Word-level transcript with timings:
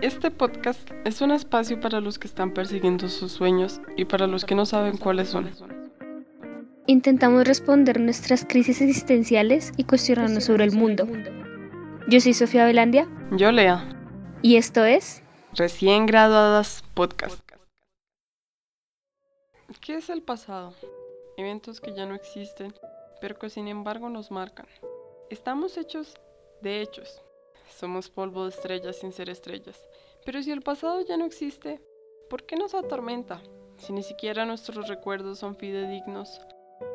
Este 0.00 0.30
podcast 0.30 0.90
es 1.04 1.20
un 1.20 1.30
espacio 1.30 1.80
para 1.80 2.00
los 2.00 2.18
que 2.18 2.26
están 2.26 2.52
persiguiendo 2.52 3.08
sus 3.08 3.32
sueños 3.32 3.80
y 3.96 4.04
para 4.04 4.26
los 4.26 4.44
que 4.44 4.54
no 4.54 4.66
saben 4.66 4.98
cuáles 4.98 5.28
son. 5.28 5.50
Intentamos 6.86 7.46
responder 7.46 8.00
nuestras 8.00 8.44
crisis 8.44 8.82
existenciales 8.82 9.72
y 9.76 9.84
cuestionarnos 9.84 10.44
sobre 10.44 10.64
el 10.64 10.72
mundo. 10.72 11.06
Yo 12.08 12.20
soy 12.20 12.34
Sofía 12.34 12.66
Velandia. 12.66 13.08
Yo, 13.32 13.50
Lea. 13.52 13.88
Y 14.42 14.56
esto 14.56 14.84
es... 14.84 15.22
Recién 15.54 16.06
graduadas 16.06 16.84
podcast. 16.94 17.40
¿Qué 19.80 19.96
es 19.96 20.10
el 20.10 20.22
pasado? 20.22 20.74
Eventos 21.36 21.80
que 21.80 21.94
ya 21.94 22.04
no 22.04 22.14
existen, 22.14 22.74
pero 23.20 23.38
que 23.38 23.48
sin 23.48 23.68
embargo 23.68 24.10
nos 24.10 24.30
marcan. 24.30 24.66
Estamos 25.30 25.78
hechos 25.78 26.14
de 26.60 26.82
hechos. 26.82 27.22
Somos 27.74 28.08
polvo 28.08 28.44
de 28.44 28.50
estrellas 28.50 28.98
sin 28.98 29.12
ser 29.12 29.30
estrellas. 29.30 29.80
Pero 30.24 30.42
si 30.42 30.50
el 30.50 30.62
pasado 30.62 31.04
ya 31.04 31.18
no 31.18 31.26
existe, 31.26 31.82
¿por 32.30 32.46
qué 32.46 32.56
nos 32.56 32.74
atormenta? 32.74 33.42
Si 33.76 33.92
ni 33.92 34.02
siquiera 34.02 34.46
nuestros 34.46 34.88
recuerdos 34.88 35.38
son 35.38 35.56
fidedignos, 35.56 36.40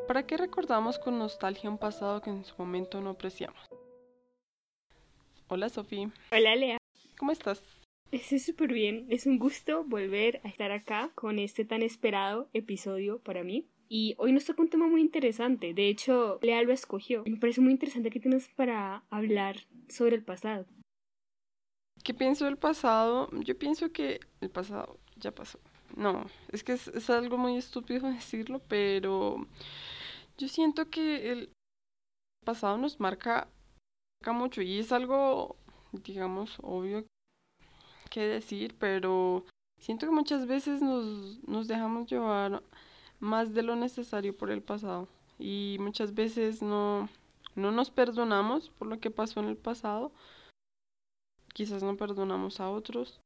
¿para 0.08 0.26
qué 0.26 0.36
recordamos 0.36 0.98
con 0.98 1.18
nostalgia 1.18 1.70
un 1.70 1.78
pasado 1.78 2.20
que 2.22 2.30
en 2.30 2.44
su 2.44 2.54
momento 2.58 3.00
no 3.00 3.10
apreciamos? 3.10 3.60
Hola 5.46 5.68
Sofía. 5.68 6.10
Hola 6.32 6.56
Lea. 6.56 6.78
¿Cómo 7.18 7.30
estás? 7.30 7.62
Estoy 8.10 8.40
súper 8.40 8.72
bien. 8.72 9.06
Es 9.10 9.26
un 9.26 9.38
gusto 9.38 9.84
volver 9.84 10.40
a 10.42 10.48
estar 10.48 10.72
acá 10.72 11.12
con 11.14 11.38
este 11.38 11.64
tan 11.64 11.82
esperado 11.82 12.48
episodio 12.52 13.20
para 13.20 13.44
mí. 13.44 13.68
Y 13.88 14.14
hoy 14.18 14.32
nos 14.32 14.44
toca 14.44 14.62
un 14.62 14.70
tema 14.70 14.88
muy 14.88 15.00
interesante. 15.00 15.74
De 15.74 15.88
hecho, 15.88 16.40
Lea 16.42 16.62
lo 16.62 16.72
escogió. 16.72 17.22
Me 17.26 17.36
parece 17.36 17.60
muy 17.60 17.72
interesante 17.72 18.10
que 18.10 18.20
tienes 18.20 18.48
para 18.48 19.04
hablar 19.10 19.56
sobre 19.88 20.16
el 20.16 20.24
pasado. 20.24 20.66
¿Qué 22.02 22.14
pienso 22.14 22.46
del 22.46 22.56
pasado? 22.56 23.28
Yo 23.32 23.58
pienso 23.58 23.92
que 23.92 24.20
el 24.40 24.50
pasado 24.50 24.98
ya 25.16 25.32
pasó. 25.32 25.58
No, 25.96 26.24
es 26.50 26.64
que 26.64 26.72
es, 26.72 27.10
algo 27.10 27.36
muy 27.36 27.56
estúpido 27.56 28.08
decirlo, 28.12 28.60
pero 28.68 29.46
yo 30.38 30.48
siento 30.48 30.88
que 30.88 31.32
el 31.32 31.52
pasado 32.44 32.78
nos 32.78 33.00
marca, 33.00 33.48
marca 34.22 34.32
mucho 34.32 34.62
y 34.62 34.78
es 34.78 34.92
algo, 34.92 35.56
digamos, 35.92 36.56
obvio 36.62 37.04
que 38.08 38.20
decir, 38.20 38.74
pero 38.78 39.44
siento 39.78 40.06
que 40.06 40.12
muchas 40.12 40.46
veces 40.46 40.82
nos, 40.82 41.38
nos 41.46 41.68
dejamos 41.68 42.08
llevar 42.08 42.62
más 43.20 43.52
de 43.54 43.62
lo 43.62 43.76
necesario 43.76 44.36
por 44.36 44.50
el 44.50 44.62
pasado 44.62 45.08
y 45.38 45.76
muchas 45.80 46.14
veces 46.14 46.62
no, 46.62 47.08
no 47.54 47.70
nos 47.72 47.90
perdonamos 47.90 48.70
por 48.70 48.88
lo 48.88 49.00
que 49.00 49.10
pasó 49.10 49.40
en 49.40 49.46
el 49.46 49.56
pasado. 49.56 50.12
Quizás 51.52 51.82
no 51.82 51.96
perdonamos 51.96 52.60
a 52.60 52.70
otros 52.70 53.20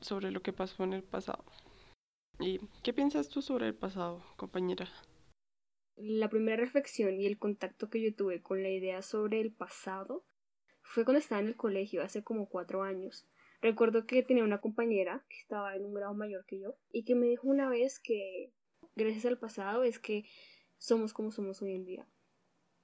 sobre 0.00 0.30
lo 0.30 0.42
que 0.42 0.52
pasó 0.52 0.84
en 0.84 0.92
el 0.92 1.02
pasado. 1.02 1.44
¿Y 2.38 2.60
qué 2.82 2.92
piensas 2.92 3.28
tú 3.28 3.42
sobre 3.42 3.68
el 3.68 3.74
pasado, 3.74 4.22
compañera? 4.36 4.88
La 5.96 6.28
primera 6.28 6.56
reflexión 6.56 7.18
y 7.18 7.26
el 7.26 7.38
contacto 7.38 7.88
que 7.88 8.02
yo 8.02 8.14
tuve 8.14 8.42
con 8.42 8.62
la 8.62 8.68
idea 8.68 9.00
sobre 9.00 9.40
el 9.40 9.52
pasado 9.52 10.24
fue 10.82 11.04
cuando 11.04 11.18
estaba 11.18 11.40
en 11.40 11.48
el 11.48 11.56
colegio, 11.56 12.02
hace 12.02 12.22
como 12.22 12.48
cuatro 12.48 12.82
años. 12.82 13.26
Recuerdo 13.62 14.06
que 14.06 14.22
tenía 14.22 14.44
una 14.44 14.60
compañera 14.60 15.24
que 15.28 15.38
estaba 15.38 15.74
en 15.74 15.84
un 15.84 15.94
grado 15.94 16.14
mayor 16.14 16.44
que 16.44 16.60
yo 16.60 16.76
y 16.92 17.04
que 17.04 17.14
me 17.14 17.26
dijo 17.26 17.48
una 17.48 17.68
vez 17.68 17.98
que 17.98 18.52
gracias 18.94 19.24
al 19.24 19.38
pasado 19.38 19.82
es 19.82 19.98
que 19.98 20.24
somos 20.76 21.14
como 21.14 21.32
somos 21.32 21.62
hoy 21.62 21.74
en 21.74 21.86
día. 21.86 22.08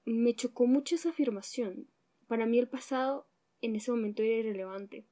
Me 0.05 0.34
chocó 0.34 0.67
mucho 0.67 0.95
esa 0.95 1.11
afirmación. 1.11 1.89
Para 2.27 2.47
mí 2.47 2.59
el 2.59 2.69
pasado 2.69 3.29
en 3.63 3.77
ese 3.77 3.91
momento 3.91 4.23
era 4.23 4.41
irrelevante. 4.41 5.07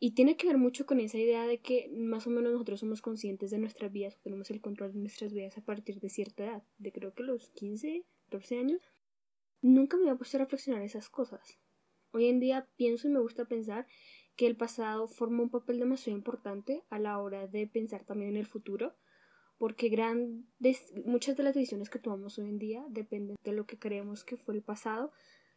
Y 0.00 0.14
tiene 0.14 0.36
que 0.36 0.48
ver 0.48 0.58
mucho 0.58 0.86
con 0.86 0.98
esa 1.00 1.18
idea 1.18 1.46
de 1.46 1.60
que 1.60 1.88
más 1.94 2.26
o 2.26 2.30
menos 2.30 2.52
nosotros 2.52 2.80
somos 2.80 3.00
conscientes 3.00 3.50
de 3.50 3.58
nuestras 3.58 3.92
vidas, 3.92 4.18
tenemos 4.22 4.50
el 4.50 4.60
control 4.60 4.92
de 4.92 4.98
nuestras 4.98 5.32
vidas 5.32 5.56
a 5.56 5.64
partir 5.64 6.00
de 6.00 6.10
cierta 6.10 6.44
edad, 6.44 6.62
de 6.78 6.92
creo 6.92 7.14
que 7.14 7.22
los 7.22 7.50
15, 7.50 8.04
14 8.24 8.58
años. 8.58 8.80
Nunca 9.62 9.96
me 9.96 10.02
había 10.02 10.16
puesto 10.16 10.36
a 10.36 10.40
reflexionar 10.40 10.82
esas 10.82 11.08
cosas. 11.08 11.58
Hoy 12.10 12.26
en 12.26 12.40
día 12.40 12.68
pienso 12.76 13.08
y 13.08 13.12
me 13.12 13.20
gusta 13.20 13.46
pensar 13.46 13.86
que 14.36 14.46
el 14.46 14.56
pasado 14.56 15.06
forma 15.06 15.42
un 15.42 15.50
papel 15.50 15.78
demasiado 15.78 16.18
importante 16.18 16.82
a 16.90 16.98
la 16.98 17.18
hora 17.18 17.46
de 17.46 17.66
pensar 17.66 18.04
también 18.04 18.32
en 18.32 18.36
el 18.36 18.46
futuro 18.46 18.96
porque 19.58 19.88
grandes, 19.88 20.92
muchas 21.04 21.36
de 21.36 21.42
las 21.42 21.54
decisiones 21.54 21.88
que 21.88 21.98
tomamos 21.98 22.38
hoy 22.38 22.48
en 22.48 22.58
día 22.58 22.84
dependen 22.88 23.36
de 23.42 23.52
lo 23.52 23.66
que 23.66 23.78
creemos 23.78 24.24
que 24.24 24.36
fue 24.36 24.54
el 24.54 24.62
pasado 24.62 25.12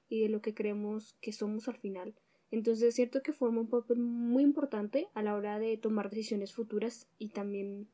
y 0.09 0.21
de 0.21 0.29
lo 0.29 0.41
que 0.41 0.53
creemos 0.53 1.15
que 1.21 1.31
somos 1.31 1.67
al 1.67 1.77
final. 1.77 2.15
Entonces 2.49 2.89
es 2.89 2.95
cierto 2.95 3.21
que 3.21 3.33
forma 3.33 3.61
un 3.61 3.69
papel 3.69 3.97
muy 3.97 4.43
importante 4.43 5.07
a 5.13 5.21
la 5.21 5.35
hora 5.35 5.59
de 5.59 5.77
tomar 5.77 6.09
decisiones 6.09 6.53
futuras 6.53 7.07
y 7.17 7.29
también 7.29 7.89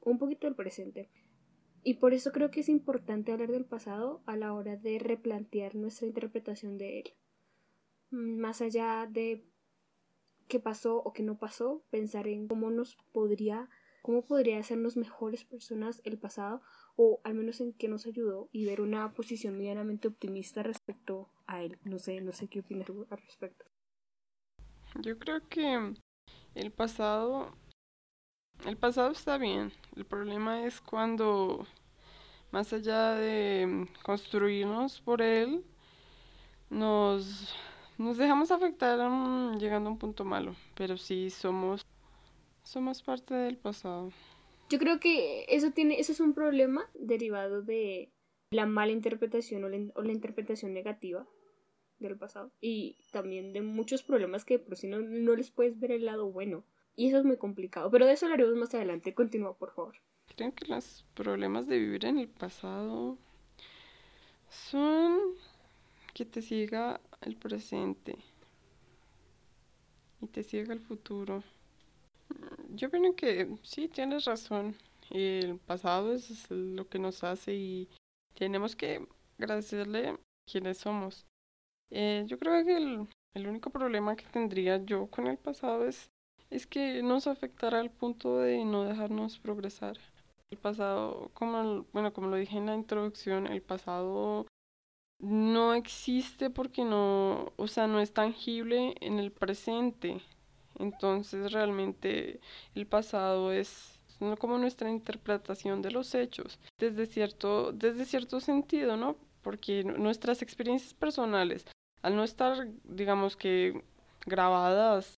un 0.00 0.18
poquito 0.18 0.46
del 0.46 0.56
presente. 0.56 1.10
Y 1.82 1.94
por 1.94 2.14
eso 2.14 2.32
creo 2.32 2.50
que 2.50 2.60
es 2.60 2.68
importante 2.68 3.32
hablar 3.32 3.50
del 3.50 3.66
pasado 3.66 4.22
a 4.26 4.36
la 4.36 4.54
hora 4.54 4.76
de 4.76 4.98
replantear 4.98 5.74
nuestra 5.74 6.06
interpretación 6.06 6.78
de 6.78 7.00
él. 7.00 7.14
Mm, 8.10 8.38
más 8.38 8.62
allá 8.62 9.08
de 9.10 9.44
qué 10.48 10.60
pasó 10.60 10.96
o 10.98 11.12
qué 11.12 11.22
no 11.22 11.38
pasó, 11.38 11.84
pensar 11.90 12.26
en 12.28 12.48
cómo 12.48 12.70
nos 12.70 12.96
podría 13.12 13.68
cómo 14.04 14.20
podría 14.20 14.58
hacernos 14.58 14.98
mejores 14.98 15.44
personas 15.44 16.02
el 16.04 16.18
pasado 16.18 16.60
o 16.94 17.22
al 17.24 17.32
menos 17.32 17.62
en 17.62 17.72
qué 17.72 17.88
nos 17.88 18.04
ayudó 18.04 18.50
y 18.52 18.66
ver 18.66 18.82
una 18.82 19.14
posición 19.14 19.56
medianamente 19.56 20.08
optimista 20.08 20.62
respecto 20.62 21.30
a 21.46 21.62
él. 21.62 21.78
No 21.84 21.98
sé, 21.98 22.20
no 22.20 22.32
sé 22.32 22.46
qué 22.48 22.60
opinas 22.60 22.86
tú 22.86 23.06
al 23.08 23.16
respecto. 23.16 23.64
Yo 25.00 25.18
creo 25.18 25.48
que 25.48 25.94
el 26.54 26.70
pasado 26.70 27.54
el 28.66 28.76
pasado 28.76 29.10
está 29.10 29.38
bien. 29.38 29.72
El 29.96 30.04
problema 30.04 30.66
es 30.66 30.82
cuando 30.82 31.66
más 32.52 32.74
allá 32.74 33.14
de 33.14 33.88
construirnos 34.02 35.00
por 35.00 35.22
él 35.22 35.64
nos 36.68 37.54
nos 37.96 38.18
dejamos 38.18 38.50
afectar 38.50 38.98
llegando 39.58 39.88
a 39.88 39.92
un 39.92 39.98
punto 39.98 40.26
malo, 40.26 40.54
pero 40.74 40.98
sí 40.98 41.30
somos 41.30 41.86
somos 42.64 43.02
parte 43.02 43.34
del 43.34 43.56
pasado. 43.56 44.10
Yo 44.70 44.78
creo 44.78 44.98
que 44.98 45.44
eso 45.48 45.70
tiene, 45.70 46.00
eso 46.00 46.12
es 46.12 46.20
un 46.20 46.34
problema 46.34 46.90
derivado 46.94 47.62
de 47.62 48.10
la 48.50 48.66
mala 48.66 48.92
interpretación 48.92 49.64
o 49.64 49.68
la, 49.68 50.12
interpretación 50.12 50.72
negativa 50.72 51.26
del 51.98 52.16
pasado 52.16 52.50
y 52.60 52.96
también 53.12 53.52
de 53.52 53.62
muchos 53.62 54.02
problemas 54.02 54.44
que 54.44 54.58
por 54.58 54.76
si 54.76 54.88
no, 54.88 55.00
no 55.00 55.36
les 55.36 55.50
puedes 55.50 55.78
ver 55.78 55.92
el 55.92 56.06
lado 56.06 56.30
bueno. 56.30 56.64
Y 56.96 57.08
eso 57.08 57.18
es 57.18 57.24
muy 57.24 57.36
complicado, 57.36 57.90
pero 57.90 58.06
de 58.06 58.12
eso 58.12 58.26
hablaremos 58.26 58.54
más 58.56 58.74
adelante. 58.74 59.14
Continúa, 59.14 59.56
por 59.56 59.74
favor. 59.74 59.96
Creo 60.36 60.54
que 60.54 60.66
los 60.66 61.04
problemas 61.14 61.66
de 61.66 61.78
vivir 61.78 62.04
en 62.06 62.18
el 62.18 62.28
pasado 62.28 63.18
son 64.48 65.18
que 66.14 66.24
te 66.24 66.40
siga 66.40 67.00
el 67.20 67.36
presente 67.36 68.16
y 70.22 70.26
te 70.28 70.44
siga 70.44 70.72
el 70.72 70.80
futuro. 70.80 71.42
Yo 72.74 72.90
creo 72.90 73.14
que 73.14 73.56
sí, 73.62 73.88
tienes 73.88 74.24
razón. 74.24 74.74
El 75.10 75.58
pasado 75.58 76.12
es 76.12 76.50
lo 76.50 76.88
que 76.88 76.98
nos 76.98 77.22
hace 77.22 77.54
y 77.54 77.88
tenemos 78.34 78.74
que 78.74 79.06
agradecerle 79.38 80.18
quienes 80.50 80.78
somos. 80.78 81.24
Eh, 81.90 82.24
yo 82.26 82.38
creo 82.38 82.64
que 82.64 82.76
el, 82.76 83.08
el, 83.34 83.46
único 83.46 83.70
problema 83.70 84.16
que 84.16 84.26
tendría 84.26 84.84
yo 84.84 85.06
con 85.06 85.28
el 85.28 85.36
pasado 85.36 85.86
es, 85.86 86.10
es 86.50 86.66
que 86.66 87.02
nos 87.02 87.28
afectará 87.28 87.78
al 87.78 87.90
punto 87.90 88.38
de 88.38 88.64
no 88.64 88.84
dejarnos 88.84 89.38
progresar. 89.38 89.96
El 90.50 90.58
pasado, 90.58 91.30
como, 91.34 91.84
bueno, 91.92 92.12
como 92.12 92.28
lo 92.28 92.36
dije 92.36 92.56
en 92.58 92.66
la 92.66 92.74
introducción, 92.74 93.46
el 93.46 93.62
pasado 93.62 94.46
no 95.20 95.74
existe 95.74 96.50
porque 96.50 96.84
no, 96.84 97.52
o 97.56 97.68
sea, 97.68 97.86
no 97.86 98.00
es 98.00 98.12
tangible 98.12 98.94
en 99.00 99.20
el 99.20 99.30
presente. 99.30 100.20
Entonces 100.78 101.52
realmente 101.52 102.40
el 102.74 102.86
pasado 102.86 103.52
es 103.52 103.98
como 104.38 104.58
nuestra 104.58 104.90
interpretación 104.90 105.82
de 105.82 105.90
los 105.90 106.14
hechos 106.14 106.58
desde 106.78 107.06
cierto, 107.06 107.72
desde 107.72 108.04
cierto 108.04 108.40
sentido, 108.40 108.96
¿no? 108.96 109.16
Porque 109.42 109.84
nuestras 109.84 110.40
experiencias 110.42 110.94
personales, 110.94 111.66
al 112.02 112.16
no 112.16 112.24
estar, 112.24 112.68
digamos 112.84 113.36
que, 113.36 113.82
grabadas, 114.24 115.16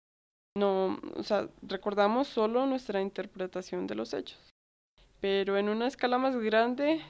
no, 0.56 0.98
o 1.16 1.22
sea, 1.22 1.48
recordamos 1.62 2.28
solo 2.28 2.64
nuestra 2.66 3.02
interpretación 3.02 3.86
de 3.86 3.94
los 3.96 4.14
hechos. 4.14 4.38
Pero 5.20 5.58
en 5.58 5.68
una 5.68 5.86
escala 5.86 6.16
más 6.18 6.36
grande, 6.36 7.02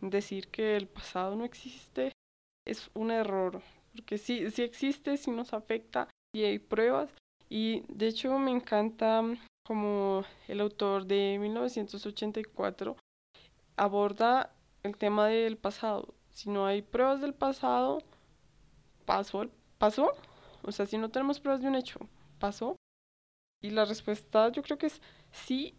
decir 0.00 0.48
que 0.48 0.76
el 0.76 0.86
pasado 0.86 1.34
no 1.36 1.44
existe 1.44 2.12
es 2.66 2.90
un 2.94 3.10
error, 3.10 3.62
porque 3.92 4.18
sí, 4.18 4.50
sí 4.50 4.62
existe, 4.62 5.16
sí 5.16 5.30
nos 5.30 5.52
afecta 5.52 6.08
y 6.34 6.44
hay 6.44 6.58
pruebas, 6.58 7.10
y 7.54 7.84
de 7.88 8.06
hecho 8.06 8.38
me 8.38 8.50
encanta 8.50 9.20
mm, 9.20 9.36
como 9.66 10.24
el 10.48 10.62
autor 10.62 11.04
de 11.04 11.36
1984 11.38 12.96
aborda 13.76 14.54
el 14.82 14.96
tema 14.96 15.26
del 15.26 15.58
pasado. 15.58 16.14
Si 16.30 16.48
no 16.48 16.64
hay 16.64 16.80
pruebas 16.80 17.20
del 17.20 17.34
pasado, 17.34 17.98
pasó, 19.04 19.50
pasó. 19.76 20.12
O 20.62 20.72
sea, 20.72 20.86
si 20.86 20.96
no 20.96 21.10
tenemos 21.10 21.40
pruebas 21.40 21.60
de 21.60 21.68
un 21.68 21.74
hecho, 21.74 21.98
pasó? 22.38 22.76
Y 23.62 23.68
la 23.68 23.84
respuesta 23.84 24.48
yo 24.48 24.62
creo 24.62 24.78
que 24.78 24.86
es 24.86 25.02
sí, 25.30 25.74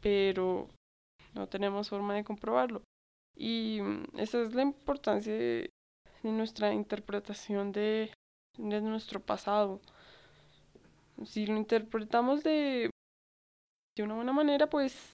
pero 0.00 0.68
no 1.34 1.46
tenemos 1.46 1.90
forma 1.90 2.14
de 2.14 2.24
comprobarlo. 2.24 2.80
Y 3.36 3.80
mm, 3.82 4.18
esa 4.18 4.40
es 4.40 4.54
la 4.54 4.62
importancia 4.62 5.34
de, 5.34 5.68
nuestra 6.22 6.72
interpretación 6.72 7.70
de, 7.72 8.14
de 8.56 8.80
nuestro 8.80 9.20
pasado. 9.20 9.82
Si 11.24 11.46
lo 11.46 11.56
interpretamos 11.56 12.42
de, 12.42 12.90
de 13.96 14.02
una 14.02 14.14
buena 14.14 14.32
manera, 14.32 14.68
pues 14.68 15.12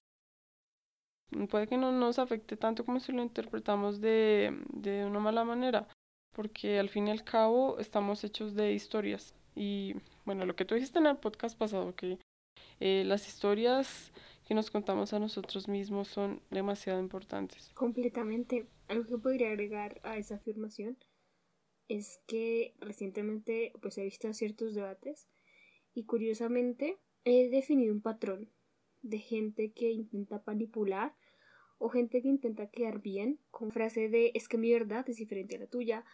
puede 1.48 1.66
que 1.66 1.76
no 1.76 1.92
nos 1.92 2.18
afecte 2.18 2.56
tanto 2.56 2.84
como 2.84 3.00
si 3.00 3.12
lo 3.12 3.22
interpretamos 3.22 4.00
de, 4.00 4.62
de 4.72 5.04
una 5.04 5.20
mala 5.20 5.44
manera, 5.44 5.88
porque 6.34 6.78
al 6.78 6.88
fin 6.88 7.08
y 7.08 7.10
al 7.10 7.24
cabo 7.24 7.78
estamos 7.78 8.24
hechos 8.24 8.54
de 8.54 8.72
historias. 8.72 9.34
Y 9.54 9.94
bueno, 10.24 10.46
lo 10.46 10.56
que 10.56 10.64
tú 10.64 10.74
dijiste 10.74 10.98
en 10.98 11.06
el 11.06 11.16
podcast 11.16 11.56
pasado, 11.58 11.94
que 11.94 12.18
eh, 12.80 13.04
las 13.04 13.28
historias 13.28 14.12
que 14.46 14.54
nos 14.54 14.70
contamos 14.70 15.12
a 15.12 15.18
nosotros 15.18 15.68
mismos 15.68 16.08
son 16.08 16.40
demasiado 16.50 17.00
importantes. 17.00 17.70
Completamente. 17.74 18.66
Algo 18.88 19.06
que 19.06 19.18
podría 19.18 19.48
agregar 19.48 20.00
a 20.02 20.16
esa 20.16 20.34
afirmación 20.34 20.98
es 21.88 22.20
que 22.26 22.74
recientemente 22.80 23.72
pues 23.80 23.98
he 23.98 24.04
visto 24.04 24.32
ciertos 24.34 24.74
debates 24.74 25.28
y 25.94 26.04
curiosamente 26.04 26.98
he 27.24 27.48
definido 27.48 27.92
un 27.92 28.00
patrón 28.00 28.50
de 29.02 29.18
gente 29.18 29.72
que 29.72 29.90
intenta 29.90 30.42
manipular 30.46 31.14
o 31.78 31.88
gente 31.88 32.22
que 32.22 32.28
intenta 32.28 32.70
quedar 32.70 33.00
bien 33.00 33.40
con 33.50 33.72
frase 33.72 34.08
de 34.08 34.30
es 34.34 34.48
que 34.48 34.58
mi 34.58 34.72
verdad 34.72 35.08
es 35.08 35.16
diferente 35.16 35.56
a 35.56 35.58
la 35.58 35.66
tuya 35.66 36.04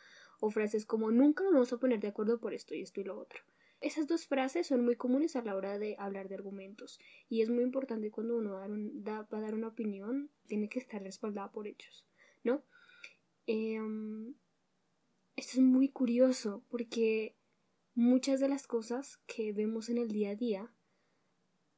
o 0.41 0.51
frases 0.51 0.87
como 0.87 1.11
nunca 1.11 1.45
nos 1.45 1.53
vamos 1.53 1.73
a 1.73 1.79
poner 1.79 2.01
de 2.01 2.09
acuerdo 2.09 2.41
por 2.41 2.55
esto 2.55 2.75
y 2.75 2.83
esto 2.83 3.01
y 3.01 3.05
lo 3.05 3.19
otro. 3.19 3.41
Esas 3.81 4.09
dos 4.09 4.27
frases 4.27 4.67
son 4.67 4.85
muy 4.85 4.97
comunes 4.97 5.37
a 5.37 5.43
la 5.43 5.55
hora 5.55 5.79
de 5.79 5.95
hablar 5.99 6.29
de 6.29 6.35
argumentos 6.35 6.99
y 7.29 7.43
es 7.43 7.51
muy 7.51 7.63
importante 7.63 8.11
cuando 8.11 8.37
uno 8.37 8.55
va 8.55 8.65
a 9.31 9.41
dar 9.41 9.55
una 9.55 9.69
opinión, 9.69 10.31
tiene 10.47 10.69
que 10.69 10.81
estar 10.81 11.01
respaldada 11.03 11.53
por 11.53 11.69
hechos, 11.69 12.05
¿no? 12.43 12.65
Em, 13.47 14.35
esto 15.37 15.53
es 15.53 15.61
muy 15.61 15.91
curioso 15.91 16.65
porque 16.69 17.37
muchas 17.99 18.39
de 18.39 18.49
las 18.49 18.69
cosas 18.69 19.19
que 19.27 19.53
vemos 19.53 19.89
en 19.89 19.99
el 19.99 20.13
día 20.13 20.31
a 20.31 20.37
día 20.37 20.73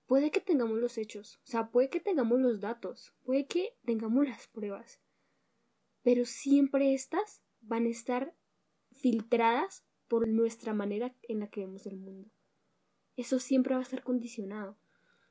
puede 0.04 0.30
que 0.30 0.40
tengamos 0.40 0.76
los 0.78 0.98
hechos, 0.98 1.40
o 1.46 1.46
sea, 1.46 1.70
puede 1.70 1.88
que 1.88 1.98
tengamos 1.98 2.38
los 2.38 2.60
datos, 2.60 3.14
puede 3.24 3.46
que 3.46 3.74
tengamos 3.86 4.28
las 4.28 4.46
pruebas, 4.46 5.00
pero 6.02 6.26
siempre 6.26 6.92
estas 6.92 7.42
van 7.62 7.86
a 7.86 7.88
estar 7.88 8.34
filtradas 8.90 9.86
por 10.08 10.28
nuestra 10.28 10.74
manera 10.74 11.16
en 11.22 11.40
la 11.40 11.48
que 11.48 11.60
vemos 11.60 11.86
el 11.86 11.96
mundo. 11.96 12.30
Eso 13.16 13.38
siempre 13.38 13.72
va 13.72 13.80
a 13.80 13.84
estar 13.84 14.02
condicionado. 14.02 14.76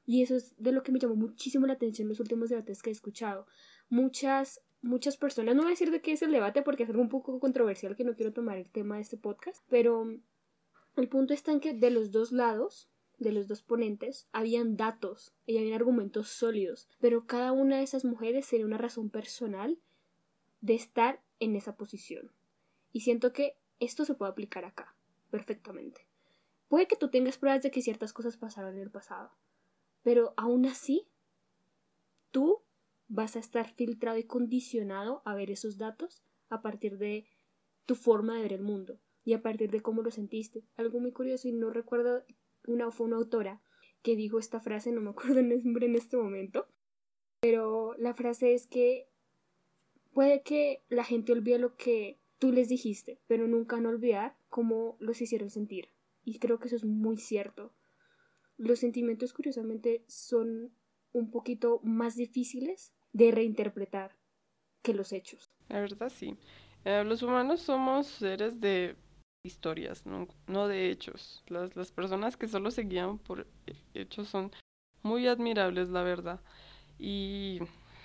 Y 0.08 0.24
eso 0.24 0.38
es 0.38 0.56
de 0.58 0.72
lo 0.72 0.82
que 0.82 0.92
me 0.92 0.98
llamó 0.98 1.16
muchísimo 1.16 1.68
la 1.68 1.74
atención 1.74 2.06
en 2.06 2.10
los 2.10 2.20
últimos 2.20 2.50
debates 2.50 2.82
que 2.82 2.90
he 2.90 2.94
escuchado. 2.94 3.46
Muchas, 3.90 4.60
muchas 4.82 5.18
personas, 5.18 5.56
no 5.56 5.62
voy 5.62 5.70
a 5.70 5.76
decir 5.76 5.92
de 5.92 6.02
qué 6.02 6.14
es 6.14 6.24
el 6.24 6.32
debate 6.32 6.64
porque 6.64 6.84
es 6.84 6.90
algo 6.90 7.04
un 7.04 7.10
poco 7.10 7.40
controversial 7.40 7.96
que 7.96 8.04
no 8.04 8.16
quiero 8.16 8.34
tomar 8.34 8.58
el 8.58 8.72
tema 8.72 8.96
de 8.96 9.02
este 9.02 9.18
podcast, 9.18 9.64
pero 9.70 10.20
el 10.96 11.08
punto 11.08 11.34
está 11.34 11.52
en 11.52 11.60
que 11.60 11.74
de 11.74 11.90
los 11.92 12.12
dos 12.12 12.32
lados, 12.32 12.90
de 13.18 13.32
los 13.32 13.48
dos 13.48 13.62
ponentes, 13.62 14.28
habían 14.32 14.78
datos 14.78 15.34
y 15.46 15.58
habían 15.58 15.74
argumentos 15.74 16.30
sólidos, 16.30 16.88
pero 17.00 17.26
cada 17.26 17.52
una 17.52 17.78
de 17.78 17.84
esas 17.84 18.06
mujeres 18.06 18.48
tenía 18.48 18.66
una 18.66 18.78
razón 18.78 19.10
personal 19.10 19.80
de 20.62 20.76
estar 20.76 21.22
en 21.40 21.56
esa 21.56 21.76
posición. 21.76 22.32
Y 22.92 23.02
siento 23.02 23.34
que 23.34 23.58
esto 23.80 24.06
se 24.06 24.14
puede 24.14 24.32
aplicar 24.32 24.66
acá, 24.66 24.96
perfectamente. 25.30 26.06
Puede 26.68 26.88
que 26.88 26.96
tú 26.96 27.10
tengas 27.10 27.38
pruebas 27.38 27.64
de 27.64 27.72
que 27.72 27.82
ciertas 27.82 28.14
cosas 28.14 28.38
pasaron 28.38 28.76
en 28.76 28.82
el 28.82 28.92
pasado, 28.92 29.32
pero 30.04 30.34
aún 30.38 30.66
así, 30.66 31.08
tú 32.32 32.62
vas 33.08 33.36
a 33.36 33.40
estar 33.40 33.74
filtrado 33.74 34.18
y 34.18 34.24
condicionado 34.24 35.22
a 35.26 35.34
ver 35.34 35.50
esos 35.50 35.78
datos 35.78 36.22
a 36.50 36.62
partir 36.62 36.98
de 36.98 37.26
tu 37.86 37.96
forma 37.96 38.36
de 38.36 38.42
ver 38.44 38.54
el 38.54 38.62
mundo 38.62 39.00
y 39.30 39.34
a 39.34 39.44
partir 39.44 39.70
de 39.70 39.82
cómo 39.82 40.02
lo 40.02 40.10
sentiste. 40.10 40.64
Algo 40.76 41.00
muy 41.00 41.12
curioso 41.12 41.48
y 41.48 41.52
no 41.52 41.70
recuerdo, 41.70 42.24
una 42.66 42.90
fue 42.90 43.06
una 43.06 43.18
autora 43.18 43.62
que 44.02 44.16
dijo 44.16 44.40
esta 44.40 44.60
frase, 44.60 44.92
no 44.92 45.02
me 45.02 45.12
acuerdo 45.12 45.40
el 45.40 45.64
nombre 45.64 45.86
en 45.86 45.96
este 45.96 46.18
momento, 46.18 46.68
pero 47.40 47.94
la 48.00 48.16
frase 48.16 48.56
es 48.56 48.66
que 48.66 49.08
puede 50.14 50.42
que 50.42 50.82
la 50.90 51.04
gente 51.04 51.32
olvide 51.32 51.60
lo 51.60 51.76
que 51.76 52.18
tú 52.40 52.52
les 52.52 52.70
dijiste, 52.70 53.20
pero 53.28 53.48
nunca 53.48 53.80
no 53.80 53.90
olvidar 53.90 54.36
cómo 54.50 54.98
los 55.00 55.22
hicieron 55.22 55.52
sentir. 55.52 55.90
Y 56.26 56.40
creo 56.40 56.58
que 56.58 56.66
eso 56.66 56.78
es 56.78 56.86
muy 56.86 57.18
cierto. 57.18 57.72
Los 58.58 58.80
sentimientos, 58.80 59.32
curiosamente, 59.32 60.04
son 60.08 60.72
un 61.14 61.30
poquito 61.30 61.82
más 61.84 62.16
difíciles 62.16 62.94
de 63.14 63.30
reinterpretar 63.30 64.16
que 64.82 64.96
los 64.96 65.14
hechos. 65.14 65.52
La 65.68 65.82
verdad, 65.82 66.10
sí. 66.10 66.36
Eh, 66.84 67.04
los 67.04 67.22
humanos 67.22 67.62
somos 67.62 68.08
seres 68.08 68.60
de 68.60 68.96
historias, 69.44 70.04
no, 70.06 70.68
de 70.68 70.90
hechos. 70.90 71.44
Las, 71.48 71.76
las 71.76 71.92
personas 71.92 72.38
que 72.38 72.48
solo 72.48 72.72
se 72.72 72.84
guían 72.84 73.18
por 73.18 73.48
hechos 73.94 74.30
son 74.30 74.52
muy 75.02 75.28
admirables, 75.28 75.90
la 75.90 76.04
verdad. 76.04 76.42
Y 76.98 77.60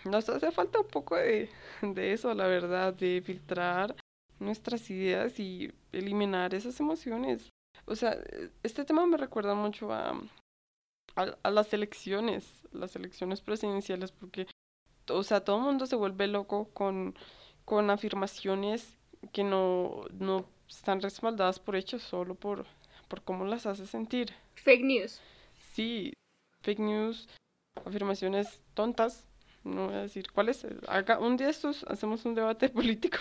nos 0.04 0.28
hace 0.28 0.52
falta 0.52 0.80
un 0.80 0.88
poco 0.88 1.16
de, 1.16 1.50
de 1.82 2.12
eso, 2.12 2.32
la 2.34 2.46
verdad, 2.46 2.94
de 2.94 3.22
filtrar 3.24 3.96
nuestras 4.38 4.88
ideas 4.90 5.38
y 5.40 5.72
eliminar 5.92 6.54
esas 6.54 6.78
emociones. 6.80 7.50
O 7.86 7.96
sea, 7.96 8.16
este 8.62 8.84
tema 8.84 9.06
me 9.06 9.16
recuerda 9.16 9.54
mucho 9.54 9.92
a, 9.92 10.20
a, 11.16 11.50
las 11.50 11.72
elecciones, 11.72 12.62
las 12.72 12.96
elecciones 12.96 13.40
presidenciales, 13.40 14.12
porque, 14.12 14.46
o 15.08 15.22
sea, 15.22 15.44
todo 15.44 15.56
el 15.56 15.62
mundo 15.62 15.86
se 15.86 15.96
vuelve 15.96 16.26
loco 16.26 16.70
con, 16.72 17.14
con 17.64 17.90
afirmaciones 17.90 18.98
que 19.32 19.44
no, 19.44 20.04
no 20.12 20.46
están 20.68 21.00
respaldadas 21.00 21.58
por 21.58 21.76
hechos, 21.76 22.02
solo 22.02 22.34
por, 22.34 22.66
por 23.08 23.22
cómo 23.22 23.44
las 23.44 23.66
hace 23.66 23.86
sentir. 23.86 24.32
Fake 24.54 24.84
news. 24.84 25.20
Sí, 25.72 26.12
fake 26.62 26.80
news, 26.80 27.28
afirmaciones 27.84 28.62
tontas, 28.74 29.26
no 29.64 29.86
voy 29.86 29.94
a 29.94 30.02
decir 30.02 30.30
cuáles. 30.32 30.66
Un 31.20 31.36
día 31.36 31.48
estos 31.48 31.84
hacemos 31.84 32.24
un 32.24 32.34
debate 32.34 32.68
político, 32.70 33.18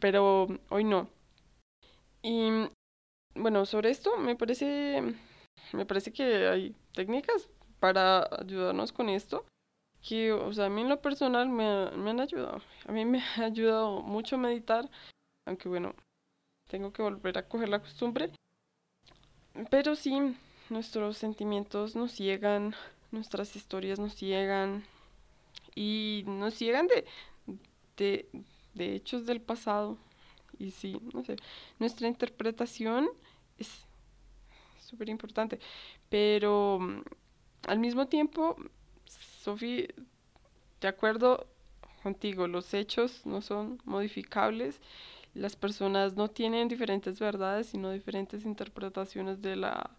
pero 0.00 0.48
hoy 0.68 0.84
no. 0.84 1.08
Y 2.22 2.68
bueno, 3.34 3.66
sobre 3.66 3.90
esto 3.90 4.16
me 4.16 4.36
parece, 4.36 5.14
me 5.72 5.86
parece 5.86 6.12
que 6.12 6.48
hay 6.48 6.74
técnicas 6.92 7.48
para 7.78 8.28
ayudarnos 8.40 8.92
con 8.92 9.08
esto 9.08 9.44
que, 10.02 10.32
o 10.32 10.52
sea, 10.52 10.66
a 10.66 10.70
mí 10.70 10.82
en 10.82 10.88
lo 10.88 11.00
personal 11.00 11.48
me, 11.48 11.90
me 11.92 12.10
han 12.10 12.20
ayudado. 12.20 12.60
A 12.86 12.92
mí 12.92 13.04
me 13.04 13.20
ha 13.20 13.44
ayudado 13.44 14.02
mucho 14.02 14.38
meditar, 14.38 14.88
aunque 15.46 15.68
bueno, 15.68 15.94
tengo 16.68 16.92
que 16.92 17.02
volver 17.02 17.38
a 17.38 17.48
coger 17.48 17.68
la 17.68 17.80
costumbre. 17.80 18.30
Pero 19.70 19.96
sí, 19.96 20.36
nuestros 20.68 21.16
sentimientos 21.16 21.96
nos 21.96 22.12
ciegan, 22.12 22.74
nuestras 23.10 23.56
historias 23.56 23.98
nos 23.98 24.14
ciegan 24.14 24.84
y 25.74 26.24
nos 26.26 26.54
ciegan 26.54 26.88
de, 26.88 27.06
de, 28.74 28.94
hechos 28.94 29.26
del 29.26 29.40
pasado. 29.40 29.96
Y 30.58 30.70
sí, 30.70 30.98
no 31.14 31.22
sé, 31.22 31.36
nuestra 31.78 32.08
interpretación 32.08 33.08
es 33.58 33.86
súper 34.80 35.08
importante. 35.08 35.58
Pero 36.08 36.78
mm, 36.80 37.02
al 37.68 37.78
mismo 37.78 38.06
tiempo, 38.06 38.56
Sofi, 39.42 39.88
de 40.80 40.88
acuerdo 40.88 41.46
contigo, 42.02 42.46
los 42.46 42.72
hechos 42.74 43.24
no 43.24 43.40
son 43.40 43.80
modificables. 43.84 44.80
Las 45.36 45.54
personas 45.54 46.16
no 46.16 46.30
tienen 46.30 46.66
diferentes 46.66 47.20
verdades, 47.20 47.66
sino 47.66 47.90
diferentes 47.90 48.44
interpretaciones 48.44 49.42
de 49.42 49.56
la, 49.56 49.90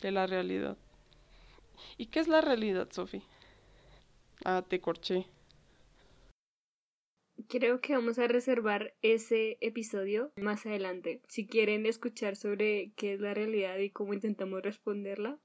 de 0.00 0.10
la 0.10 0.26
realidad. 0.26 0.76
¿Y 1.98 2.06
qué 2.06 2.20
es 2.20 2.28
la 2.28 2.40
realidad, 2.40 2.88
Sofi? 2.90 3.22
Ah, 4.44 4.64
te 4.66 4.80
corché 4.80 5.26
creo 7.48 7.80
que 7.80 7.94
vamos 7.94 8.18
a 8.18 8.28
reservar 8.28 8.94
ese 9.02 9.58
episodio 9.60 10.32
más 10.36 10.66
adelante. 10.66 11.20
Si 11.28 11.46
quieren 11.46 11.86
escuchar 11.86 12.36
sobre 12.36 12.92
qué 12.96 13.14
es 13.14 13.20
la 13.20 13.34
realidad 13.34 13.78
y 13.78 13.90
cómo 13.90 14.14
intentamos 14.14 14.62
responderla, 14.62 15.38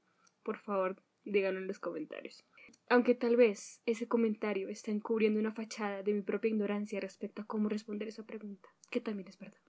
por 0.44 0.58
favor, 0.58 1.02
díganlo 1.26 1.60
en 1.60 1.68
los 1.68 1.80
comentarios. 1.80 2.46
Aunque 2.90 3.16
tal 3.16 3.36
vez 3.36 3.82
ese 3.86 4.08
comentario 4.08 4.70
está 4.70 4.92
encubriendo 4.92 5.40
una 5.40 5.52
fachada 5.52 6.04
de 6.04 6.14
mi 6.14 6.22
propia 6.22 6.50
ignorancia 6.50 7.00
respecto 7.00 7.42
a 7.42 7.46
cómo 7.46 7.70
responder 7.70 8.08
esa 8.08 8.26
pregunta, 8.26 8.70
que 8.90 9.02
también 9.02 9.28
es 9.28 9.38
verdad. 9.40 9.60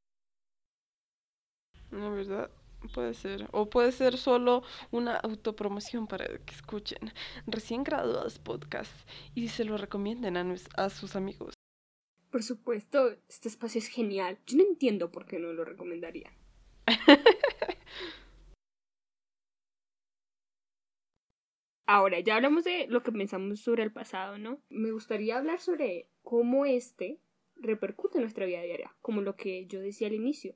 La 1.90 2.08
verdad, 2.08 2.50
puede 2.94 3.14
ser. 3.14 3.48
O 3.52 3.68
puede 3.68 3.92
ser 3.92 4.16
solo 4.16 4.62
una 4.90 5.16
autopromoción 5.16 6.06
para 6.06 6.26
que 6.26 6.54
escuchen 6.54 7.12
recién 7.46 7.84
graduados 7.84 8.38
podcast 8.38 8.92
y 9.34 9.48
se 9.48 9.64
lo 9.64 9.76
recomienden 9.76 10.36
a, 10.36 10.54
a 10.76 10.90
sus 10.90 11.16
amigos. 11.16 11.54
Por 12.30 12.42
supuesto, 12.42 13.10
este 13.28 13.48
espacio 13.48 13.80
es 13.80 13.88
genial. 13.88 14.38
Yo 14.46 14.58
no 14.58 14.62
entiendo 14.62 15.10
por 15.10 15.26
qué 15.26 15.38
no 15.38 15.52
lo 15.52 15.64
recomendaría. 15.64 16.32
Ahora, 21.86 22.20
ya 22.20 22.36
hablamos 22.36 22.62
de 22.62 22.86
lo 22.86 23.02
que 23.02 23.10
pensamos 23.10 23.58
sobre 23.58 23.82
el 23.82 23.90
pasado, 23.90 24.38
¿no? 24.38 24.62
Me 24.68 24.92
gustaría 24.92 25.36
hablar 25.36 25.58
sobre 25.58 26.08
cómo 26.22 26.64
este 26.64 27.18
repercute 27.60 28.18
en 28.18 28.22
nuestra 28.22 28.46
vida 28.46 28.62
diaria, 28.62 28.94
como 29.00 29.20
lo 29.20 29.36
que 29.36 29.66
yo 29.66 29.80
decía 29.80 30.08
al 30.08 30.14
inicio. 30.14 30.54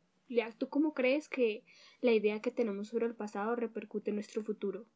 ¿tú 0.58 0.68
cómo 0.68 0.94
crees 0.94 1.28
que 1.28 1.64
la 2.00 2.12
idea 2.12 2.40
que 2.40 2.50
tenemos 2.50 2.88
sobre 2.88 3.06
el 3.06 3.14
pasado 3.14 3.56
repercute 3.56 4.10
en 4.10 4.16
nuestro 4.16 4.42
futuro? 4.42 4.86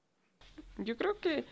Yo 0.79 0.97
creo 0.97 1.19
que 1.19 1.45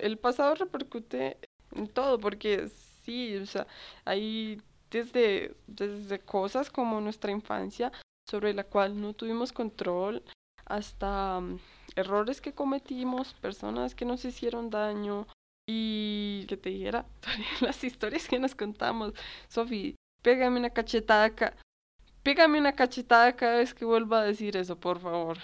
el 0.00 0.18
pasado 0.18 0.54
repercute 0.54 1.36
en 1.74 1.88
todo, 1.88 2.18
porque 2.18 2.68
sí, 3.02 3.36
o 3.36 3.46
sea, 3.46 3.66
hay 4.04 4.60
desde, 4.90 5.54
desde 5.66 6.18
cosas 6.18 6.70
como 6.70 7.00
nuestra 7.00 7.30
infancia 7.30 7.92
sobre 8.28 8.54
la 8.54 8.64
cual 8.64 9.00
no 9.00 9.12
tuvimos 9.12 9.52
control, 9.52 10.22
hasta 10.64 11.40
mm, 11.40 11.58
errores 11.96 12.40
que 12.40 12.52
cometimos, 12.52 13.34
personas 13.34 13.94
que 13.94 14.04
nos 14.04 14.24
hicieron 14.24 14.70
daño 14.70 15.26
y 15.66 16.46
que 16.46 16.56
te 16.56 16.70
dijera 16.70 17.06
las 17.60 17.82
historias 17.84 18.28
que 18.28 18.38
nos 18.38 18.54
contamos. 18.54 19.12
Sofi, 19.48 19.96
pégame 20.22 20.58
una 20.58 20.70
cachetada 20.70 21.24
acá. 21.24 21.56
Pégame 22.22 22.58
una 22.58 22.74
cachetada 22.74 23.36
cada 23.36 23.58
vez 23.58 23.74
que 23.74 23.84
vuelva 23.84 24.20
a 24.20 24.24
decir 24.24 24.56
eso, 24.56 24.78
por 24.78 24.98
favor. 24.98 25.38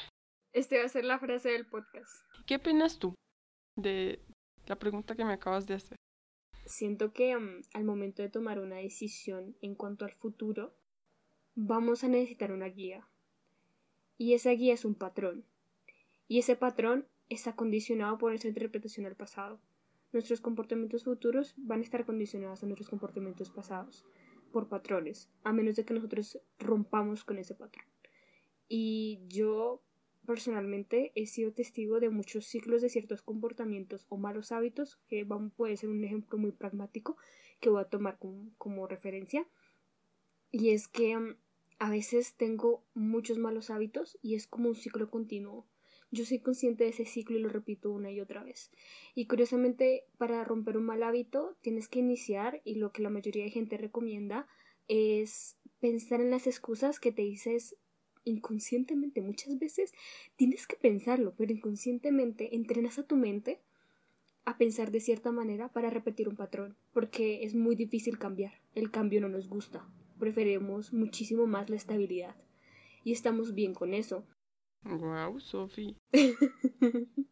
Este 0.53 0.79
va 0.79 0.85
a 0.85 0.89
ser 0.89 1.05
la 1.05 1.19
frase 1.19 1.51
del 1.51 1.67
podcast. 1.67 2.25
¿Qué 2.47 2.57
opinas 2.57 2.99
tú 2.99 3.15
de 3.77 4.21
la 4.67 4.77
pregunta 4.77 5.15
que 5.15 5.25
me 5.25 5.35
acabas 5.35 5.67
de 5.67 5.75
hacer? 5.75 5.97
Siento 6.65 7.13
que 7.13 7.37
mm, 7.37 7.63
al 7.75 7.85
momento 7.85 8.23
de 8.23 8.31
tomar 8.31 8.59
una 8.59 8.77
decisión 8.77 9.57
en 9.61 9.75
cuanto 9.75 10.05
al 10.05 10.13
futuro, 10.13 10.75
vamos 11.55 12.03
a 12.03 12.09
necesitar 12.09 12.53
una 12.53 12.67
guía. 12.67 13.07
Y 14.19 14.35
esa 14.35 14.51
guía 14.51 14.75
es 14.75 14.85
un 14.85 14.95
patrón 14.95 15.45
y 16.29 16.39
ese 16.39 16.55
patrón 16.55 17.07
está 17.29 17.57
condicionado 17.57 18.17
por 18.17 18.31
nuestra 18.31 18.49
interpretación 18.49 19.05
del 19.05 19.17
pasado. 19.17 19.61
Nuestros 20.13 20.41
comportamientos 20.41 21.05
futuros 21.05 21.55
van 21.57 21.81
a 21.81 21.85
estar 21.85 22.05
condicionados 22.05 22.63
a 22.63 22.67
nuestros 22.67 22.89
comportamientos 22.89 23.51
pasados 23.51 24.05
por 24.53 24.69
patrones, 24.69 25.31
a 25.45 25.53
menos 25.53 25.77
de 25.77 25.85
que 25.85 25.95
nosotros 25.95 26.41
rompamos 26.59 27.25
con 27.25 27.39
ese 27.39 27.55
patrón. 27.55 27.87
Y 28.69 29.21
yo 29.29 29.83
personalmente 30.27 31.13
he 31.15 31.27
sido 31.27 31.53
testigo 31.53 32.01
de 32.01 32.11
muchos 32.11 32.47
ciclos 32.47 32.83
de 32.83 32.89
ciertos 32.89 33.23
comportamientos 33.23 34.07
o 34.09 34.17
malos 34.17 34.53
hábitos, 34.53 34.97
que 35.09 35.27
puede 35.57 35.77
ser 35.77 35.89
un 35.89 36.05
ejemplo 36.05 36.39
muy 36.39 36.53
pragmático 36.53 37.17
que 37.61 37.71
voy 37.71 37.83
a 37.83 37.89
tomar 37.89 38.19
como, 38.19 38.51
como 38.59 38.87
referencia. 38.87 39.47
Y 40.51 40.71
es 40.71 40.89
que 40.89 41.17
mm, 41.17 41.37
a 41.79 41.91
veces 41.91 42.35
tengo 42.37 42.85
muchos 42.95 43.39
malos 43.39 43.71
hábitos 43.71 44.19
y 44.23 44.35
es 44.35 44.47
como 44.47 44.69
un 44.69 44.75
ciclo 44.75 45.11
continuo. 45.11 45.67
Yo 46.11 46.25
soy 46.25 46.41
consciente 46.41 46.85
de 46.85 46.91
ese 46.91 47.05
ciclo 47.05 47.39
y 47.39 47.41
lo 47.41 47.49
repito 47.49 47.91
una 47.91 48.11
y 48.11 48.21
otra 48.21 48.43
vez. 48.43 48.71
Y 49.15 49.27
curiosamente, 49.27 50.05
para 50.19 50.43
romper 50.45 50.77
un 50.77 50.85
mal 50.85 51.03
hábito, 51.03 51.57
tienes 51.61 51.89
que 51.89 52.01
iniciar, 52.01 52.61
y 52.65 52.75
lo 52.75 52.91
que 52.91 53.03
la 53.03 53.11
mayoría 53.11 53.45
de 53.45 53.51
gente 53.51 53.77
recomienda, 53.77 54.49
es 54.89 55.57
pensar 55.79 56.21
en 56.21 56.31
las 56.31 56.47
excusas 56.47 56.99
que 56.99 57.13
te 57.13 57.23
dices 57.23 57.77
inconscientemente. 58.25 59.23
Muchas 59.23 59.59
veces 59.59 59.93
tienes 60.37 60.67
que 60.67 60.77
pensarlo, 60.77 61.35
pero 61.37 61.53
inconscientemente 61.53 62.57
entrenas 62.57 62.99
a 62.99 63.07
tu 63.07 63.17
mente 63.17 63.61
a 64.45 64.59
pensar 64.59 64.91
de 64.91 65.01
cierta 65.01 65.31
manera 65.31 65.69
para 65.69 65.91
repetir 65.91 66.29
un 66.29 66.37
patrón, 66.37 66.77
porque 66.93 67.45
es 67.45 67.55
muy 67.55 67.77
difícil 67.77 68.19
cambiar. 68.19 68.55
El 68.75 68.91
cambio 68.91 69.21
no 69.21 69.29
nos 69.29 69.49
gusta. 69.49 69.87
Preferimos 70.19 70.93
muchísimo 70.93 71.47
más 71.47 71.71
la 71.71 71.77
estabilidad. 71.77 72.35
Y 73.05 73.13
estamos 73.13 73.55
bien 73.55 73.75
con 73.75 73.95
eso. 73.95 74.27
Wow, 74.85 75.41
Sofi. 75.41 75.97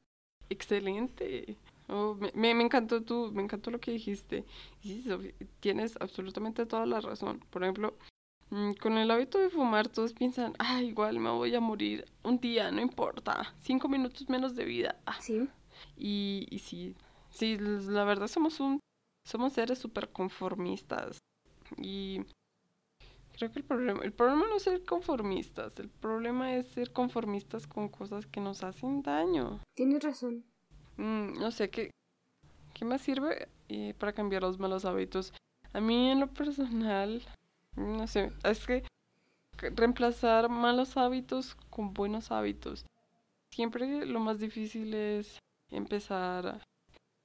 Excelente. 0.50 1.56
Oh, 1.88 2.14
me, 2.34 2.54
me, 2.54 2.62
encantó 2.62 3.02
tú, 3.02 3.30
me 3.32 3.42
encantó 3.42 3.70
lo 3.70 3.80
que 3.80 3.92
dijiste. 3.92 4.44
Sí, 4.82 5.02
Sofi, 5.02 5.34
tienes 5.60 5.96
absolutamente 6.00 6.66
toda 6.66 6.86
la 6.86 7.00
razón. 7.00 7.40
Por 7.50 7.62
ejemplo, 7.62 7.96
mm, 8.50 8.72
con 8.74 8.98
el 8.98 9.10
hábito 9.10 9.38
de 9.38 9.50
fumar, 9.50 9.88
todos 9.88 10.12
piensan, 10.12 10.54
ah, 10.58 10.82
igual 10.82 11.18
me 11.18 11.30
voy 11.30 11.54
a 11.54 11.60
morir 11.60 12.04
un 12.22 12.38
día, 12.38 12.70
no 12.70 12.80
importa. 12.82 13.54
Cinco 13.62 13.88
minutos 13.88 14.28
menos 14.28 14.54
de 14.54 14.64
vida. 14.64 15.00
Ah. 15.06 15.18
Sí. 15.20 15.48
Y, 15.96 16.46
y 16.50 16.58
sí, 16.58 16.94
sí, 17.30 17.56
la 17.58 18.04
verdad 18.04 18.28
somos 18.28 18.60
un, 18.60 18.80
somos 19.26 19.54
seres 19.54 19.78
súper 19.78 20.10
conformistas. 20.10 21.18
Y 21.76 22.22
Creo 23.38 23.52
que 23.52 23.60
el 23.60 23.64
problema, 23.64 24.02
el 24.02 24.12
problema 24.12 24.48
no 24.48 24.56
es 24.56 24.64
ser 24.64 24.84
conformistas, 24.84 25.78
el 25.78 25.88
problema 25.88 26.56
es 26.56 26.66
ser 26.66 26.92
conformistas 26.92 27.68
con 27.68 27.88
cosas 27.88 28.26
que 28.26 28.40
nos 28.40 28.64
hacen 28.64 29.00
daño. 29.02 29.60
Tienes 29.74 30.02
razón. 30.02 30.44
Mm, 30.96 31.34
no 31.38 31.52
sé, 31.52 31.70
¿qué, 31.70 31.92
qué 32.74 32.84
más 32.84 33.00
sirve 33.00 33.46
eh, 33.68 33.94
para 33.96 34.12
cambiar 34.12 34.42
los 34.42 34.58
malos 34.58 34.84
hábitos? 34.84 35.32
A 35.72 35.80
mí 35.80 36.10
en 36.10 36.18
lo 36.18 36.26
personal, 36.26 37.22
no 37.76 38.08
sé, 38.08 38.32
es 38.42 38.66
que 38.66 38.82
reemplazar 39.56 40.48
malos 40.48 40.96
hábitos 40.96 41.54
con 41.70 41.94
buenos 41.94 42.32
hábitos. 42.32 42.86
Siempre 43.54 44.04
lo 44.04 44.18
más 44.18 44.40
difícil 44.40 44.92
es 44.94 45.38
empezar 45.70 46.46
a 46.48 46.62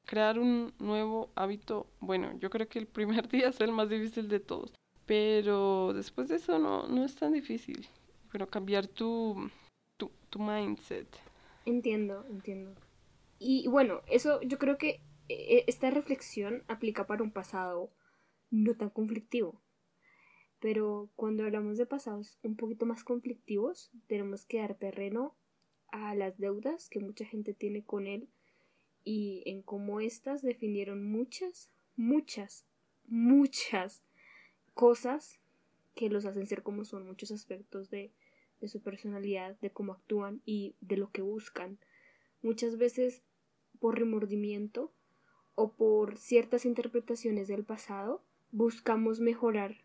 crear 0.05 0.37
un 0.37 0.75
nuevo 0.77 1.31
hábito. 1.33 1.87
Bueno, 1.99 2.37
yo 2.37 2.51
creo 2.51 2.69
que 2.69 2.77
el 2.77 2.85
primer 2.85 3.27
día 3.29 3.49
es 3.49 3.59
el 3.61 3.71
más 3.71 3.89
difícil 3.89 4.27
de 4.27 4.39
todos. 4.39 4.71
Pero 5.05 5.93
después 5.93 6.29
de 6.29 6.37
eso 6.37 6.59
no, 6.59 6.87
no 6.87 7.03
es 7.03 7.15
tan 7.15 7.33
difícil. 7.33 7.87
Pero 8.31 8.47
cambiar 8.47 8.87
tu, 8.87 9.49
tu, 9.97 10.11
tu 10.29 10.39
mindset. 10.39 11.07
Entiendo, 11.65 12.25
entiendo. 12.29 12.73
Y 13.39 13.67
bueno, 13.67 14.01
eso 14.07 14.41
yo 14.41 14.57
creo 14.57 14.77
que 14.77 15.01
eh, 15.29 15.65
esta 15.67 15.89
reflexión 15.89 16.63
aplica 16.67 17.07
para 17.07 17.23
un 17.23 17.31
pasado 17.31 17.91
no 18.49 18.75
tan 18.75 18.89
conflictivo. 18.89 19.61
Pero 20.59 21.09
cuando 21.15 21.43
hablamos 21.43 21.77
de 21.77 21.85
pasados 21.85 22.37
un 22.41 22.55
poquito 22.55 22.85
más 22.85 23.03
conflictivos, 23.03 23.91
tenemos 24.07 24.45
que 24.45 24.59
dar 24.59 24.75
terreno 24.75 25.35
a 25.91 26.15
las 26.15 26.37
deudas 26.37 26.89
que 26.89 26.99
mucha 26.99 27.25
gente 27.25 27.53
tiene 27.53 27.83
con 27.83 28.07
él 28.07 28.29
y 29.03 29.43
en 29.45 29.61
cómo 29.61 29.99
éstas 29.99 30.41
definieron 30.41 31.03
muchas, 31.03 31.69
muchas, 31.95 32.65
muchas 33.05 34.01
cosas 34.73 35.39
que 35.95 36.09
los 36.09 36.25
hacen 36.25 36.47
ser 36.47 36.63
como 36.63 36.85
son, 36.85 37.05
muchos 37.05 37.31
aspectos 37.31 37.89
de, 37.89 38.11
de 38.61 38.67
su 38.67 38.81
personalidad, 38.81 39.57
de 39.59 39.71
cómo 39.71 39.93
actúan 39.93 40.41
y 40.45 40.75
de 40.81 40.97
lo 40.97 41.11
que 41.11 41.21
buscan. 41.21 41.77
Muchas 42.41 42.77
veces 42.77 43.21
por 43.79 43.99
remordimiento 43.99 44.91
o 45.55 45.73
por 45.73 46.17
ciertas 46.17 46.65
interpretaciones 46.65 47.47
del 47.47 47.63
pasado, 47.63 48.23
buscamos 48.51 49.19
mejorar 49.19 49.83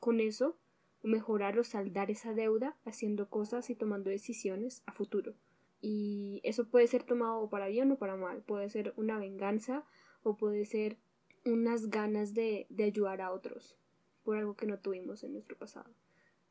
con 0.00 0.20
eso, 0.20 0.56
mejorar 1.02 1.58
o 1.58 1.64
saldar 1.64 2.10
esa 2.10 2.34
deuda 2.34 2.76
haciendo 2.84 3.28
cosas 3.28 3.70
y 3.70 3.74
tomando 3.74 4.10
decisiones 4.10 4.82
a 4.86 4.92
futuro. 4.92 5.34
Y 5.80 6.40
eso 6.42 6.66
puede 6.66 6.86
ser 6.86 7.04
tomado 7.04 7.48
para 7.48 7.68
bien 7.68 7.92
o 7.92 7.96
para 7.96 8.16
mal, 8.16 8.42
puede 8.42 8.70
ser 8.70 8.94
una 8.96 9.18
venganza 9.18 9.84
o 10.22 10.36
puede 10.36 10.64
ser 10.64 10.96
unas 11.44 11.90
ganas 11.90 12.32
de, 12.32 12.66
de 12.70 12.84
ayudar 12.84 13.20
a 13.20 13.30
otros 13.30 13.76
por 14.24 14.36
algo 14.36 14.56
que 14.56 14.66
no 14.66 14.78
tuvimos 14.78 15.22
en 15.22 15.32
nuestro 15.32 15.56
pasado. 15.56 15.90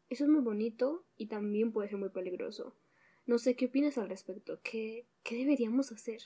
Eso 0.10 0.24
es 0.24 0.30
muy 0.30 0.42
bonito 0.42 1.04
y 1.18 1.28
también 1.28 1.72
puede 1.72 1.90
ser 1.90 1.98
muy 1.98 2.10
peligroso. 2.10 2.76
No 3.26 3.38
sé 3.38 3.56
qué 3.56 3.66
opinas 3.66 3.98
al 3.98 4.10
respecto. 4.10 4.60
¿Qué, 4.64 5.08
qué 5.24 5.38
deberíamos 5.38 5.92
hacer? 5.92 6.22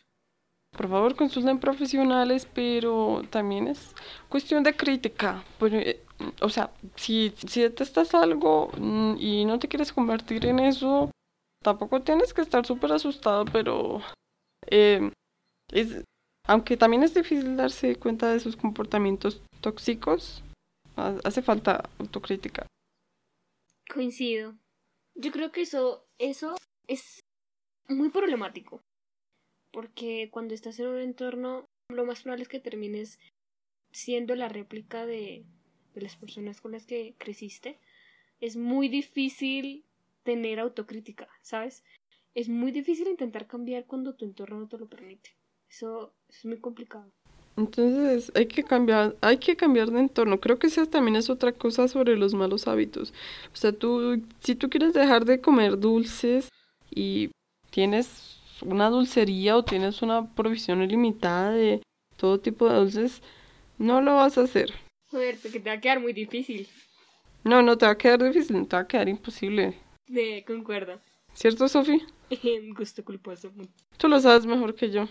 Por 0.75 0.89
favor, 0.89 1.15
consulten 1.15 1.59
profesionales, 1.59 2.47
pero 2.53 3.21
también 3.29 3.67
es 3.67 3.95
cuestión 4.29 4.63
de 4.63 4.75
crítica. 4.75 5.43
Pues, 5.57 5.73
eh, 5.73 6.03
o 6.41 6.49
sea, 6.49 6.71
si, 6.95 7.33
si 7.47 7.61
detestas 7.61 8.13
algo 8.13 8.69
mm, 8.77 9.15
y 9.17 9.45
no 9.45 9.59
te 9.59 9.67
quieres 9.67 9.93
convertir 9.93 10.45
en 10.45 10.59
eso, 10.59 11.11
tampoco 11.63 12.01
tienes 12.01 12.33
que 12.33 12.41
estar 12.41 12.65
súper 12.65 12.91
asustado, 12.91 13.45
pero 13.45 14.01
eh, 14.69 15.11
es, 15.71 16.03
aunque 16.45 16.77
también 16.77 17.03
es 17.03 17.13
difícil 17.13 17.55
darse 17.57 17.95
cuenta 17.95 18.31
de 18.31 18.39
sus 18.39 18.55
comportamientos 18.55 19.41
tóxicos, 19.61 20.43
Hace 20.97 21.41
falta 21.41 21.89
autocrítica. 21.99 22.65
Coincido. 23.93 24.57
Yo 25.15 25.31
creo 25.31 25.51
que 25.51 25.61
eso, 25.61 26.07
eso 26.17 26.55
es 26.87 27.19
muy 27.87 28.09
problemático. 28.09 28.81
Porque 29.71 30.29
cuando 30.31 30.53
estás 30.53 30.79
en 30.79 30.87
un 30.87 30.99
entorno, 30.99 31.65
lo 31.89 32.05
más 32.05 32.23
probable 32.23 32.43
es 32.43 32.49
que 32.49 32.59
termines 32.59 33.19
siendo 33.91 34.35
la 34.35 34.49
réplica 34.49 35.05
de, 35.05 35.45
de 35.93 36.01
las 36.01 36.15
personas 36.15 36.61
con 36.61 36.71
las 36.71 36.85
que 36.85 37.15
creciste. 37.17 37.79
Es 38.39 38.55
muy 38.55 38.89
difícil 38.89 39.85
tener 40.23 40.59
autocrítica, 40.59 41.27
¿sabes? 41.41 41.83
Es 42.33 42.49
muy 42.49 42.71
difícil 42.71 43.07
intentar 43.07 43.47
cambiar 43.47 43.85
cuando 43.85 44.15
tu 44.15 44.25
entorno 44.25 44.59
no 44.59 44.67
te 44.67 44.77
lo 44.77 44.87
permite. 44.87 45.35
Eso, 45.69 46.13
eso 46.27 46.39
es 46.39 46.45
muy 46.45 46.59
complicado. 46.59 47.11
Entonces 47.57 48.31
hay 48.35 48.45
que 48.45 48.63
cambiar, 48.63 49.15
hay 49.19 49.37
que 49.37 49.55
cambiar 49.55 49.89
de 49.89 49.99
entorno. 49.99 50.39
Creo 50.39 50.59
que 50.59 50.67
esa 50.67 50.85
también 50.85 51.15
es 51.15 51.29
otra 51.29 51.51
cosa 51.51 51.87
sobre 51.87 52.15
los 52.15 52.35
malos 52.35 52.67
hábitos. 52.67 53.13
O 53.51 53.55
sea, 53.55 53.71
tú, 53.71 54.21
si 54.41 54.53
tú 54.53 54.69
quieres 54.69 54.93
dejar 54.93 55.25
de 55.25 55.41
comer 55.41 55.79
dulces 55.79 56.49
y 56.91 57.31
tienes 57.71 58.37
una 58.61 58.89
dulcería 58.89 59.57
o 59.57 59.63
tienes 59.65 60.03
una 60.03 60.33
provisión 60.35 60.83
ilimitada 60.83 61.51
de 61.51 61.81
todo 62.15 62.39
tipo 62.39 62.69
de 62.69 62.75
dulces, 62.75 63.23
no 63.79 64.01
lo 64.01 64.15
vas 64.15 64.37
a 64.37 64.41
hacer. 64.43 64.71
Joder, 65.09 65.37
que 65.39 65.59
te 65.59 65.69
va 65.69 65.73
a 65.73 65.81
quedar 65.81 65.99
muy 65.99 66.13
difícil. 66.13 66.67
No, 67.43 67.63
no 67.63 67.77
te 67.77 67.85
va 67.85 67.93
a 67.93 67.97
quedar 67.97 68.23
difícil, 68.23 68.67
te 68.67 68.75
va 68.75 68.83
a 68.83 68.87
quedar 68.87 69.09
imposible. 69.09 69.79
De, 70.07 70.43
concuerdo. 70.45 70.99
¿Cierto, 71.33 71.67
Sofi? 71.67 72.03
Gusto 72.77 73.03
culposo. 73.03 73.51
Tú 73.97 74.07
lo 74.07 74.19
sabes 74.19 74.45
mejor 74.45 74.75
que 74.75 74.91
yo. 74.91 75.07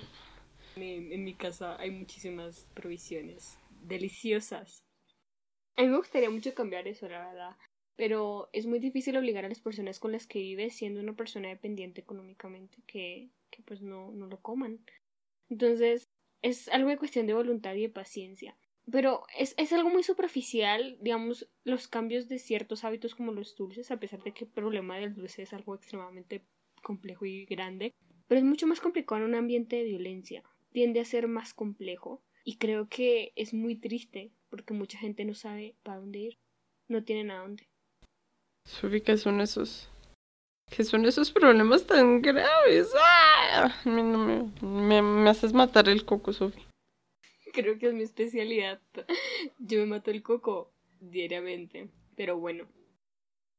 En, 0.76 1.25
mi 1.25 1.33
casa 1.33 1.80
hay 1.80 1.90
muchísimas 1.90 2.68
provisiones 2.75 3.59
deliciosas. 3.83 4.85
A 5.75 5.83
mí 5.83 5.88
me 5.88 5.97
gustaría 5.97 6.28
mucho 6.28 6.54
cambiar 6.54 6.87
eso, 6.87 7.09
la 7.09 7.26
verdad. 7.26 7.56
Pero 7.97 8.50
es 8.52 8.66
muy 8.66 8.78
difícil 8.78 9.16
obligar 9.16 9.47
a 9.47 9.49
las 9.49 9.61
personas 9.61 9.99
con 9.99 10.12
las 10.12 10.26
que 10.26 10.38
vives 10.38 10.76
siendo 10.76 11.00
una 11.00 11.16
persona 11.16 11.49
dependiente 11.49 12.02
económicamente 12.02 12.76
que, 12.87 13.30
que 13.50 13.62
pues 13.62 13.80
no, 13.80 14.12
no 14.12 14.26
lo 14.26 14.42
coman. 14.42 14.85
Entonces, 15.49 16.11
es 16.42 16.68
algo 16.68 16.90
de 16.90 16.99
cuestión 16.99 17.26
de 17.26 17.33
voluntad 17.33 17.75
y 17.75 17.83
de 17.83 17.88
paciencia. 17.88 18.54
Pero 18.90 19.25
es, 19.38 19.54
es 19.56 19.73
algo 19.73 19.88
muy 19.88 20.02
superficial, 20.02 20.99
digamos, 21.00 21.49
los 21.64 21.88
cambios 21.88 22.28
de 22.28 22.38
ciertos 22.38 22.85
hábitos 22.85 23.14
como 23.14 23.33
los 23.33 23.56
dulces, 23.56 23.90
a 23.90 23.99
pesar 23.99 24.23
de 24.23 24.33
que 24.33 24.45
el 24.45 24.50
problema 24.50 24.99
del 24.99 25.14
dulce 25.14 25.42
es 25.42 25.54
algo 25.54 25.75
extremadamente 25.75 26.45
complejo 26.83 27.25
y 27.25 27.47
grande. 27.47 27.95
Pero 28.28 28.40
es 28.40 28.45
mucho 28.45 28.66
más 28.66 28.80
complicado 28.80 29.23
en 29.23 29.28
un 29.28 29.35
ambiente 29.37 29.76
de 29.76 29.85
violencia. 29.85 30.45
Tiende 30.73 31.00
a 31.00 31.04
ser 31.04 31.28
más 31.28 31.54
complejo. 31.54 32.23
Y 32.44 32.58
creo 32.58 32.88
que 32.88 33.32
es 33.35 33.52
muy 33.54 33.76
triste 33.76 34.30
porque 34.49 34.75
mucha 34.75 34.99
gente 34.99 35.25
no 35.25 35.35
sabe 35.35 35.75
para 35.82 35.99
dónde 35.99 36.18
ir. 36.20 36.38
No 36.88 37.02
tienen 37.02 37.30
a 37.30 37.40
dónde. 37.40 37.68
Sofi, 38.64 39.00
¿qué 39.00 39.16
son 39.16 39.40
esos? 39.40 39.90
¿Qué 40.70 40.85
son 40.85 41.04
esos 41.04 41.30
problemas 41.30 41.87
tan 41.87 42.20
graves? 42.23 42.92
¡Ah! 42.99 43.75
Me, 43.85 44.02
me, 44.02 45.02
me, 45.02 45.30
haces 45.30 45.52
matar 45.52 45.88
el 45.88 46.04
coco, 46.04 46.32
Sofi. 46.32 46.61
Creo 47.52 47.78
que 47.78 47.87
es 47.87 47.94
mi 47.94 48.02
especialidad. 48.02 48.80
Yo 49.58 49.78
me 49.80 49.87
mato 49.87 50.11
el 50.11 50.23
coco 50.23 50.73
diariamente. 51.00 51.88
Pero 52.16 52.38
bueno, 52.38 52.66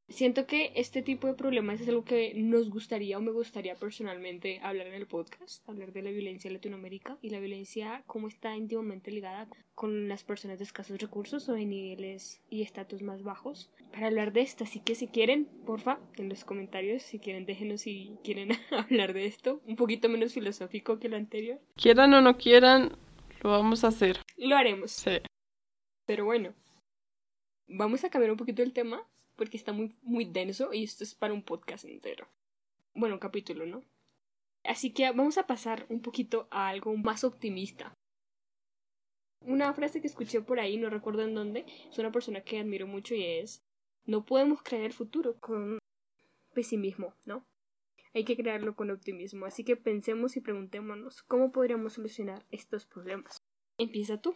Siento 0.10 0.48
que 0.48 0.72
este 0.76 1.02
tipo 1.02 1.28
de 1.28 1.34
problemas 1.34 1.82
es 1.82 1.90
algo 1.90 2.06
que 2.06 2.34
nos 2.34 2.70
gustaría 2.70 3.18
o 3.18 3.22
me 3.22 3.32
gustaría 3.32 3.76
personalmente 3.76 4.60
hablar 4.64 4.88
en 4.88 4.94
el 4.94 5.06
podcast, 5.06 5.68
hablar 5.68 5.92
de 5.92 6.02
la 6.02 6.12
violencia 6.12 6.48
en 6.48 6.54
Latinoamérica 6.54 7.18
y 7.22 7.30
la 7.30 7.42
violencia 7.42 8.04
cómo 8.08 8.30
está 8.30 8.56
íntimamente 8.56 9.12
ligada 9.12 9.48
con 9.76 10.08
las 10.08 10.24
personas 10.24 10.60
de 10.60 10.64
escasos 10.64 11.00
recursos 11.00 11.50
o 11.50 11.54
de 11.54 11.66
niveles 11.66 12.42
y 12.50 12.62
estatus 12.62 13.02
más 13.02 13.22
bajos. 13.22 13.70
Para 13.92 14.08
hablar 14.08 14.32
de 14.32 14.42
esto, 14.42 14.64
así 14.64 14.80
que 14.80 14.96
si 14.96 15.08
quieren, 15.08 15.46
porfa, 15.66 16.00
en 16.16 16.30
los 16.30 16.46
comentarios, 16.46 17.04
si 17.04 17.20
quieren, 17.20 17.46
déjenos 17.46 17.82
si 17.82 18.18
quieren 18.24 18.52
hablar 18.72 19.12
de 19.12 19.26
esto, 19.26 19.62
un 19.68 19.76
poquito 19.76 20.08
menos 20.08 20.34
filosófico 20.34 21.00
que 21.00 21.10
lo 21.10 21.18
anterior. 21.18 21.60
Quieran 21.76 22.14
o 22.14 22.22
no 22.22 22.38
quieran, 22.38 22.98
lo 23.44 23.50
vamos 23.52 23.84
a 23.84 23.90
hacer. 23.90 24.22
Lo 24.38 24.56
haremos. 24.56 24.92
Sí. 24.92 25.20
Pero 26.06 26.24
bueno, 26.24 26.54
vamos 27.68 28.06
a 28.06 28.10
cambiar 28.10 28.32
un 28.32 28.38
poquito 28.38 28.64
el 28.64 28.72
tema 28.72 29.06
porque 29.38 29.56
está 29.56 29.72
muy, 29.72 29.96
muy 30.02 30.26
denso 30.26 30.74
y 30.74 30.84
esto 30.84 31.04
es 31.04 31.16
para 31.16 31.34
un 31.34 31.44
podcast 31.44 31.86
entero. 31.86 32.28
Bueno, 32.94 33.16
un 33.16 33.20
capítulo, 33.20 33.66
¿no? 33.66 33.84
Así 34.66 34.92
que 34.92 35.10
vamos 35.12 35.38
a 35.38 35.48
pasar 35.48 35.86
un 35.90 36.02
poquito 36.02 36.48
a 36.52 36.68
algo 36.68 36.96
más 36.98 37.24
optimista. 37.24 37.94
Una 39.46 39.74
frase 39.74 40.02
que 40.02 40.08
escuché 40.08 40.42
por 40.42 40.60
ahí, 40.60 40.78
no 40.78 40.90
recuerdo 40.90 41.22
en 41.22 41.36
dónde, 41.36 41.66
es 41.90 41.98
una 42.00 42.12
persona 42.12 42.42
que 42.42 42.60
admiro 42.60 42.88
mucho 42.88 43.16
y 43.16 43.24
es, 43.24 43.64
no 44.06 44.26
podemos 44.26 44.62
crear 44.62 44.84
el 44.84 44.94
futuro 44.94 45.40
con 45.40 45.80
pesimismo, 46.54 47.14
¿no? 47.26 47.46
Hay 48.14 48.26
que 48.26 48.36
crearlo 48.36 48.76
con 48.76 48.90
optimismo. 48.90 49.46
Así 49.46 49.64
que 49.64 49.78
pensemos 49.78 50.36
y 50.36 50.42
preguntémonos, 50.42 51.22
¿cómo 51.22 51.52
podríamos 51.52 51.94
solucionar 51.94 52.46
estos 52.50 52.86
problemas? 52.86 53.38
Empieza 53.78 54.20
tú. 54.20 54.36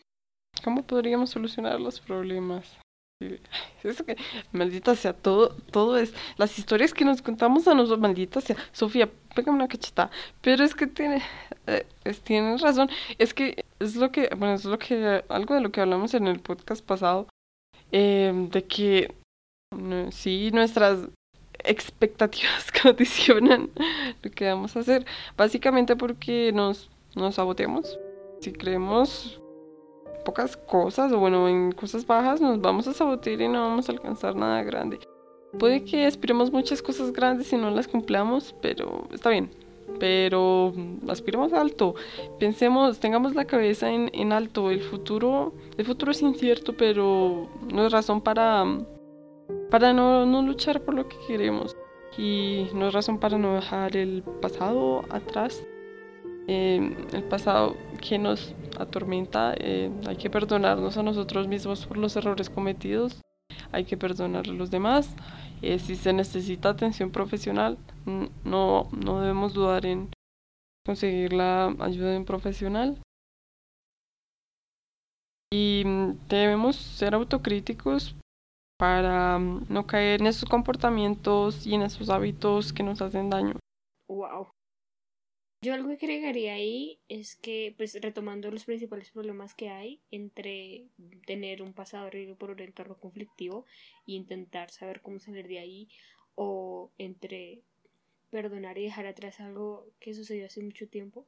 ¿Cómo 0.64 0.86
podríamos 0.86 1.32
solucionar 1.32 1.82
los 1.82 2.00
problemas? 2.00 2.78
Maldita 4.52 4.96
sea, 4.96 5.14
todo, 5.14 5.56
todo 5.72 5.98
es. 5.98 6.14
Las 6.38 6.58
historias 6.58 6.94
que 6.94 7.06
nos 7.06 7.22
contamos 7.22 7.68
a 7.68 7.74
nosotros, 7.74 8.00
maldita 8.00 8.42
sea. 8.42 8.56
Sofía, 8.72 9.10
pégame 9.36 9.58
una 9.58 9.68
cacheta. 9.68 10.10
Pero 10.42 10.64
es 10.64 10.76
que 10.76 10.88
tiene, 10.88 11.22
eh, 11.68 11.86
tienes 12.24 12.62
razón. 12.62 12.90
Es 13.18 13.34
que 13.34 13.66
es 13.80 13.96
lo 13.96 14.12
que, 14.12 14.30
bueno, 14.38 14.56
es 14.56 14.66
lo 14.66 14.78
que, 14.78 15.24
algo 15.30 15.56
de 15.56 15.62
lo 15.62 15.72
que 15.72 15.82
hablamos 15.82 16.14
en 16.14 16.28
el 16.28 16.40
podcast 16.40 16.86
pasado. 16.86 17.28
Em, 17.92 18.50
de 18.50 18.64
que, 18.64 19.14
sí, 20.12 20.52
nuestras 20.52 21.10
expectativas 21.64 22.72
condicionan 22.84 23.70
lo 24.22 24.32
que 24.32 24.46
vamos 24.46 24.76
a 24.76 24.80
hacer. 24.80 25.06
Básicamente 25.38 25.96
porque 25.96 26.52
nos, 26.54 26.90
nos 27.16 27.36
saboteamos. 27.36 28.00
Si 28.40 28.52
creemos 28.52 29.40
pocas 30.22 30.58
cosas 30.58 31.12
o 31.12 31.20
bueno, 31.20 31.48
en 31.48 31.72
cosas 31.72 32.06
bajas 32.06 32.42
nos 32.42 32.62
vamos 32.62 32.88
a 32.88 32.94
sabotear 32.94 33.42
y 33.42 33.48
no 33.48 33.62
vamos 33.62 33.90
a 33.90 33.92
alcanzar 33.92 34.36
nada 34.36 34.64
grande. 34.64 35.00
Puede 35.60 35.84
que 35.84 36.06
aspiremos 36.06 36.52
muchas 36.52 36.82
cosas 36.82 37.12
grandes 37.12 37.52
y 37.52 37.58
no 37.58 37.70
las 37.72 37.88
cumplamos, 37.88 38.56
pero 38.62 39.08
está 39.12 39.30
bien. 39.30 39.52
Pero 40.00 40.74
aspiremos 41.10 41.52
alto, 41.52 41.96
pensemos, 42.40 43.00
tengamos 43.00 43.36
la 43.36 43.46
cabeza 43.46 43.92
en, 43.92 44.10
en 44.14 44.32
alto. 44.32 44.72
El 44.72 44.82
futuro, 44.82 45.54
el 45.78 45.86
futuro 45.86 46.12
es 46.12 46.22
incierto, 46.22 46.74
pero 46.78 47.50
no 47.72 47.86
es 47.86 47.92
razón 47.92 48.22
para, 48.22 48.66
para 49.70 49.92
no, 49.92 50.26
no 50.26 50.42
luchar 50.42 50.82
por 50.82 50.94
lo 50.94 51.10
que 51.10 51.18
queremos. 51.28 51.76
Y 52.18 52.68
no 52.74 52.88
es 52.88 52.94
razón 52.94 53.20
para 53.20 53.38
no 53.38 53.56
dejar 53.56 53.98
el 53.98 54.24
pasado 54.42 55.04
atrás 55.10 55.64
eh, 56.48 56.96
el 57.14 57.24
pasado 57.24 57.76
que 58.02 58.18
nos 58.18 58.54
atormenta, 58.78 59.54
eh, 59.58 59.92
hay 60.08 60.18
que 60.18 60.30
perdonarnos 60.30 60.98
a 60.98 61.04
nosotros 61.04 61.48
mismos 61.48 61.86
por 61.86 61.98
los 61.98 62.16
errores 62.16 62.50
cometidos, 62.50 63.22
hay 63.72 63.86
que 63.86 63.98
perdonar 63.98 64.48
a 64.48 64.54
los 64.54 64.72
demás. 64.72 65.16
Eh, 65.62 65.78
si 65.80 65.96
se 65.96 66.14
necesita 66.14 66.70
atención 66.70 67.12
profesional, 67.12 67.78
no, 68.44 68.90
no 68.92 69.22
debemos 69.22 69.54
dudar 69.54 69.86
en 69.86 70.10
conseguir 70.86 71.34
la 71.34 71.76
ayuda 71.80 72.12
de 72.12 72.18
un 72.18 72.26
profesional. 72.26 72.98
Y 75.54 75.84
mm, 75.86 76.28
debemos 76.28 76.76
ser 76.76 77.14
autocríticos 77.14 78.16
para 78.80 79.38
mm, 79.38 79.66
no 79.70 79.86
caer 79.86 80.22
en 80.22 80.28
esos 80.28 80.50
comportamientos 80.50 81.68
y 81.68 81.76
en 81.76 81.84
esos 81.84 82.10
hábitos 82.10 82.74
que 82.74 82.84
nos 82.84 83.02
hacen 83.02 83.30
daño. 83.30 83.56
Wow. 84.10 84.48
Yo 85.64 85.76
algo 85.76 85.90
que 85.90 86.08
agregaría 86.08 86.56
ahí 86.56 87.00
es 87.08 87.36
que, 87.36 87.76
pues 87.78 87.94
retomando 88.02 88.50
los 88.50 88.66
principales 88.66 89.12
problemas 89.12 89.54
que 89.54 89.70
hay 89.70 90.02
entre 90.10 90.88
tener 91.28 91.62
un 91.62 91.74
pasado 91.74 92.08
horrible 92.08 92.34
por 92.34 92.50
un 92.50 92.60
entorno 92.62 92.98
conflictivo 92.98 93.68
e 94.08 94.14
intentar 94.14 94.72
saber 94.72 95.02
cómo 95.02 95.20
salir 95.20 95.48
de 95.48 95.60
ahí, 95.60 95.88
o 96.34 96.92
entre 96.98 97.62
perdonar 98.32 98.80
y 98.80 98.86
dejar 98.86 99.06
atrás 99.06 99.40
algo 99.40 99.86
que 100.00 100.16
sucedió 100.16 100.48
hace 100.48 100.64
mucho 100.64 100.90
tiempo, 100.90 101.28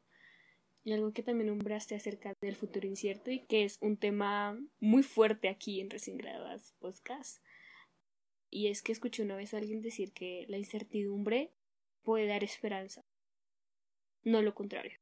y 0.83 0.93
algo 0.93 1.13
que 1.13 1.21
también 1.21 1.49
nombraste 1.49 1.93
acerca 1.93 2.33
del 2.41 2.55
futuro 2.55 2.87
incierto 2.87 3.29
y 3.29 3.41
que 3.41 3.63
es 3.65 3.77
un 3.81 3.97
tema 3.97 4.59
muy 4.79 5.03
fuerte 5.03 5.47
aquí 5.47 5.79
en 5.79 5.91
Recién 5.91 6.17
Graduadas 6.17 6.73
Podcast. 6.79 7.37
Y 8.49 8.67
es 8.67 8.81
que 8.81 8.93
escuché 8.93 9.21
una 9.21 9.35
vez 9.35 9.53
a 9.53 9.57
alguien 9.57 9.81
decir 9.81 10.11
que 10.11 10.45
la 10.49 10.57
incertidumbre 10.57 11.51
puede 12.01 12.25
dar 12.25 12.43
esperanza 12.43 13.05
no 14.23 14.41
lo 14.41 14.55
contrario. 14.55 14.99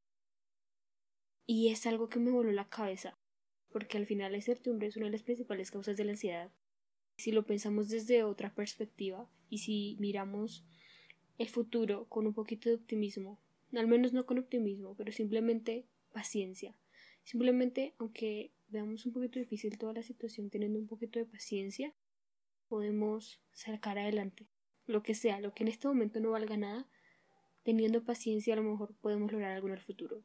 Y 1.45 1.69
es 1.69 1.85
algo 1.85 2.09
que 2.09 2.19
me 2.19 2.31
voló 2.31 2.51
la 2.51 2.69
cabeza, 2.69 3.17
porque 3.71 3.97
al 3.97 4.05
final 4.05 4.31
la 4.31 4.37
incertidumbre 4.37 4.87
es 4.87 4.97
una 4.97 5.07
de 5.07 5.11
las 5.11 5.23
principales 5.23 5.71
causas 5.71 5.97
de 5.97 6.05
la 6.05 6.11
ansiedad. 6.11 6.51
Si 7.17 7.31
lo 7.31 7.45
pensamos 7.45 7.89
desde 7.89 8.23
otra 8.23 8.53
perspectiva 8.53 9.29
y 9.49 9.59
si 9.59 9.97
miramos 9.99 10.65
el 11.37 11.49
futuro 11.49 12.05
con 12.07 12.27
un 12.27 12.33
poquito 12.33 12.69
de 12.69 12.75
optimismo, 12.75 13.39
al 13.73 13.87
menos 13.87 14.13
no 14.13 14.25
con 14.25 14.37
optimismo, 14.37 14.95
pero 14.95 15.11
simplemente 15.11 15.85
paciencia. 16.11 16.75
Simplemente, 17.23 17.93
aunque 17.97 18.51
veamos 18.69 19.05
un 19.05 19.13
poquito 19.13 19.39
difícil 19.39 19.77
toda 19.77 19.93
la 19.93 20.03
situación, 20.03 20.49
teniendo 20.49 20.79
un 20.79 20.87
poquito 20.87 21.19
de 21.19 21.25
paciencia, 21.25 21.93
podemos 22.67 23.41
sacar 23.51 23.99
adelante. 23.99 24.47
Lo 24.87 25.03
que 25.03 25.13
sea, 25.13 25.39
lo 25.39 25.53
que 25.53 25.63
en 25.63 25.69
este 25.69 25.87
momento 25.87 26.19
no 26.19 26.31
valga 26.31 26.57
nada, 26.57 26.87
teniendo 27.63 28.03
paciencia 28.03 28.53
a 28.53 28.57
lo 28.57 28.63
mejor 28.63 28.95
podemos 29.01 29.31
lograr 29.31 29.51
algo 29.51 29.67
en 29.67 29.73
el 29.73 29.81
futuro, 29.81 30.23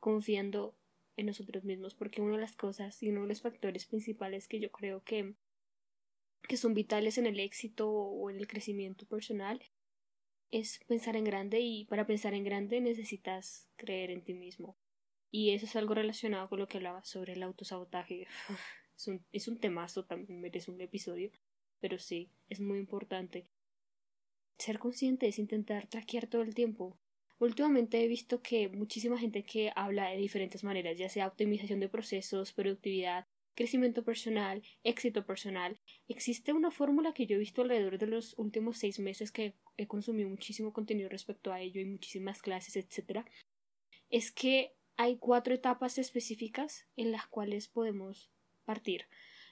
confiando 0.00 0.76
en 1.16 1.26
nosotros 1.26 1.64
mismos, 1.64 1.94
porque 1.94 2.20
una 2.20 2.36
de 2.36 2.40
las 2.40 2.56
cosas 2.56 3.02
y 3.02 3.08
uno 3.10 3.22
de 3.22 3.28
los 3.28 3.42
factores 3.42 3.86
principales 3.86 4.46
que 4.46 4.60
yo 4.60 4.70
creo 4.70 5.02
que, 5.02 5.34
que 6.42 6.56
son 6.56 6.74
vitales 6.74 7.18
en 7.18 7.26
el 7.26 7.40
éxito 7.40 7.90
o 7.90 8.30
en 8.30 8.36
el 8.36 8.46
crecimiento 8.46 9.06
personal 9.06 9.60
es 10.50 10.80
pensar 10.86 11.16
en 11.16 11.24
grande 11.24 11.60
y 11.60 11.84
para 11.86 12.06
pensar 12.06 12.34
en 12.34 12.44
grande 12.44 12.80
necesitas 12.80 13.68
creer 13.76 14.10
en 14.10 14.24
ti 14.24 14.34
mismo. 14.34 14.78
Y 15.30 15.50
eso 15.50 15.66
es 15.66 15.76
algo 15.76 15.94
relacionado 15.94 16.48
con 16.48 16.58
lo 16.58 16.68
que 16.68 16.78
hablaba 16.78 17.04
sobre 17.04 17.34
el 17.34 17.42
autosabotaje. 17.42 18.26
Es 18.98 19.06
un, 19.06 19.24
es 19.30 19.46
un 19.46 19.60
temazo, 19.60 20.06
también 20.06 20.40
merece 20.40 20.72
un 20.72 20.80
episodio, 20.80 21.30
pero 21.78 22.00
sí, 22.00 22.32
es 22.48 22.58
muy 22.58 22.80
importante 22.80 23.46
ser 24.58 24.78
consciente 24.78 25.28
es 25.28 25.38
intentar 25.38 25.86
traquear 25.86 26.26
todo 26.26 26.42
el 26.42 26.54
tiempo. 26.54 26.98
Últimamente 27.38 28.02
he 28.02 28.08
visto 28.08 28.42
que 28.42 28.68
muchísima 28.68 29.18
gente 29.18 29.44
que 29.44 29.72
habla 29.76 30.10
de 30.10 30.16
diferentes 30.16 30.64
maneras, 30.64 30.98
ya 30.98 31.08
sea 31.08 31.28
optimización 31.28 31.78
de 31.78 31.88
procesos, 31.88 32.52
productividad, 32.52 33.26
crecimiento 33.54 34.04
personal, 34.04 34.62
éxito 34.82 35.24
personal. 35.24 35.80
Existe 36.08 36.52
una 36.52 36.70
fórmula 36.70 37.12
que 37.12 37.26
yo 37.26 37.36
he 37.36 37.40
visto 37.40 37.62
alrededor 37.62 37.98
de 37.98 38.06
los 38.08 38.36
últimos 38.38 38.78
seis 38.78 38.98
meses 38.98 39.30
que 39.30 39.54
he 39.76 39.86
consumido 39.86 40.28
muchísimo 40.28 40.72
contenido 40.72 41.08
respecto 41.08 41.52
a 41.52 41.60
ello 41.60 41.80
y 41.80 41.84
muchísimas 41.84 42.42
clases, 42.42 42.76
etc. 42.76 43.24
Es 44.10 44.32
que 44.32 44.74
hay 44.96 45.16
cuatro 45.16 45.54
etapas 45.54 45.98
específicas 45.98 46.86
en 46.96 47.12
las 47.12 47.26
cuales 47.26 47.68
podemos 47.68 48.30
partir. 48.64 49.06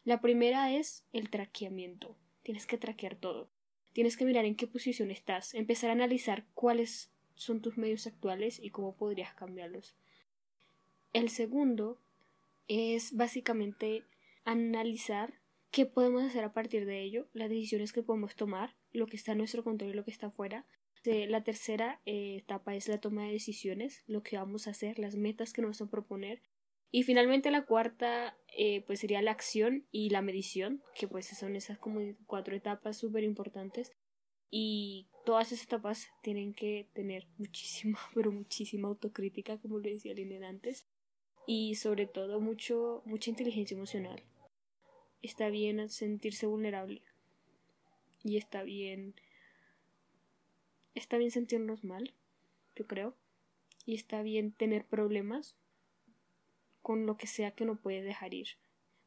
La 0.04 0.20
primera 0.20 0.72
es 0.72 1.04
el 1.12 1.30
traqueamiento. 1.30 2.16
Tienes 2.42 2.66
que 2.66 2.78
traquear 2.78 3.16
todo. 3.16 3.50
Tienes 3.96 4.18
que 4.18 4.26
mirar 4.26 4.44
en 4.44 4.56
qué 4.56 4.66
posición 4.66 5.10
estás, 5.10 5.54
empezar 5.54 5.88
a 5.88 5.94
analizar 5.94 6.44
cuáles 6.52 7.10
son 7.34 7.62
tus 7.62 7.78
medios 7.78 8.06
actuales 8.06 8.60
y 8.62 8.68
cómo 8.68 8.94
podrías 8.94 9.32
cambiarlos. 9.32 9.96
El 11.14 11.30
segundo 11.30 11.98
es 12.68 13.16
básicamente 13.16 14.04
analizar 14.44 15.40
qué 15.70 15.86
podemos 15.86 16.24
hacer 16.24 16.44
a 16.44 16.52
partir 16.52 16.84
de 16.84 17.00
ello, 17.04 17.26
las 17.32 17.48
decisiones 17.48 17.94
que 17.94 18.02
podemos 18.02 18.36
tomar, 18.36 18.76
lo 18.92 19.06
que 19.06 19.16
está 19.16 19.32
en 19.32 19.38
nuestro 19.38 19.64
control 19.64 19.92
y 19.92 19.94
lo 19.94 20.04
que 20.04 20.10
está 20.10 20.30
fuera. 20.30 20.66
La 21.02 21.42
tercera 21.42 22.02
eh, 22.04 22.36
etapa 22.36 22.74
es 22.74 22.88
la 22.88 23.00
toma 23.00 23.24
de 23.24 23.32
decisiones, 23.32 24.02
lo 24.06 24.22
que 24.22 24.36
vamos 24.36 24.66
a 24.66 24.72
hacer, 24.72 24.98
las 24.98 25.16
metas 25.16 25.54
que 25.54 25.62
nos 25.62 25.68
vamos 25.68 25.80
a 25.80 25.90
proponer. 25.90 26.42
Y 26.90 27.02
finalmente 27.02 27.50
la 27.50 27.64
cuarta 27.66 28.36
eh, 28.56 28.82
pues 28.86 29.00
sería 29.00 29.20
la 29.22 29.32
acción 29.32 29.84
y 29.92 30.10
la 30.10 30.22
medición, 30.22 30.82
que 30.94 31.08
pues 31.08 31.26
son 31.26 31.56
esas 31.56 31.78
como 31.78 32.00
cuatro 32.26 32.56
etapas 32.56 32.96
súper 32.96 33.24
importantes. 33.24 33.92
Y 34.50 35.08
todas 35.24 35.52
esas 35.52 35.66
etapas 35.66 36.08
tienen 36.22 36.54
que 36.54 36.88
tener 36.94 37.26
muchísima, 37.36 37.98
pero 38.14 38.32
muchísima 38.32 38.88
autocrítica, 38.88 39.58
como 39.58 39.78
le 39.78 39.90
decía 39.90 40.14
Linen 40.14 40.44
antes, 40.44 40.86
y 41.46 41.74
sobre 41.74 42.06
todo 42.06 42.40
mucho, 42.40 43.02
mucha 43.04 43.30
inteligencia 43.30 43.74
emocional. 43.74 44.22
Está 45.22 45.48
bien 45.48 45.88
sentirse 45.88 46.46
vulnerable 46.46 47.02
y 48.22 48.36
está 48.36 48.62
bien, 48.62 49.14
está 50.94 51.16
bien 51.18 51.30
sentirnos 51.30 51.84
mal, 51.84 52.14
yo 52.74 52.86
creo, 52.86 53.14
y 53.84 53.94
está 53.94 54.22
bien 54.22 54.52
tener 54.52 54.84
problemas 54.84 55.56
con 56.86 57.04
lo 57.04 57.16
que 57.16 57.26
sea 57.26 57.50
que 57.50 57.64
no 57.64 57.74
puede 57.74 58.00
dejar 58.00 58.32
ir. 58.32 58.46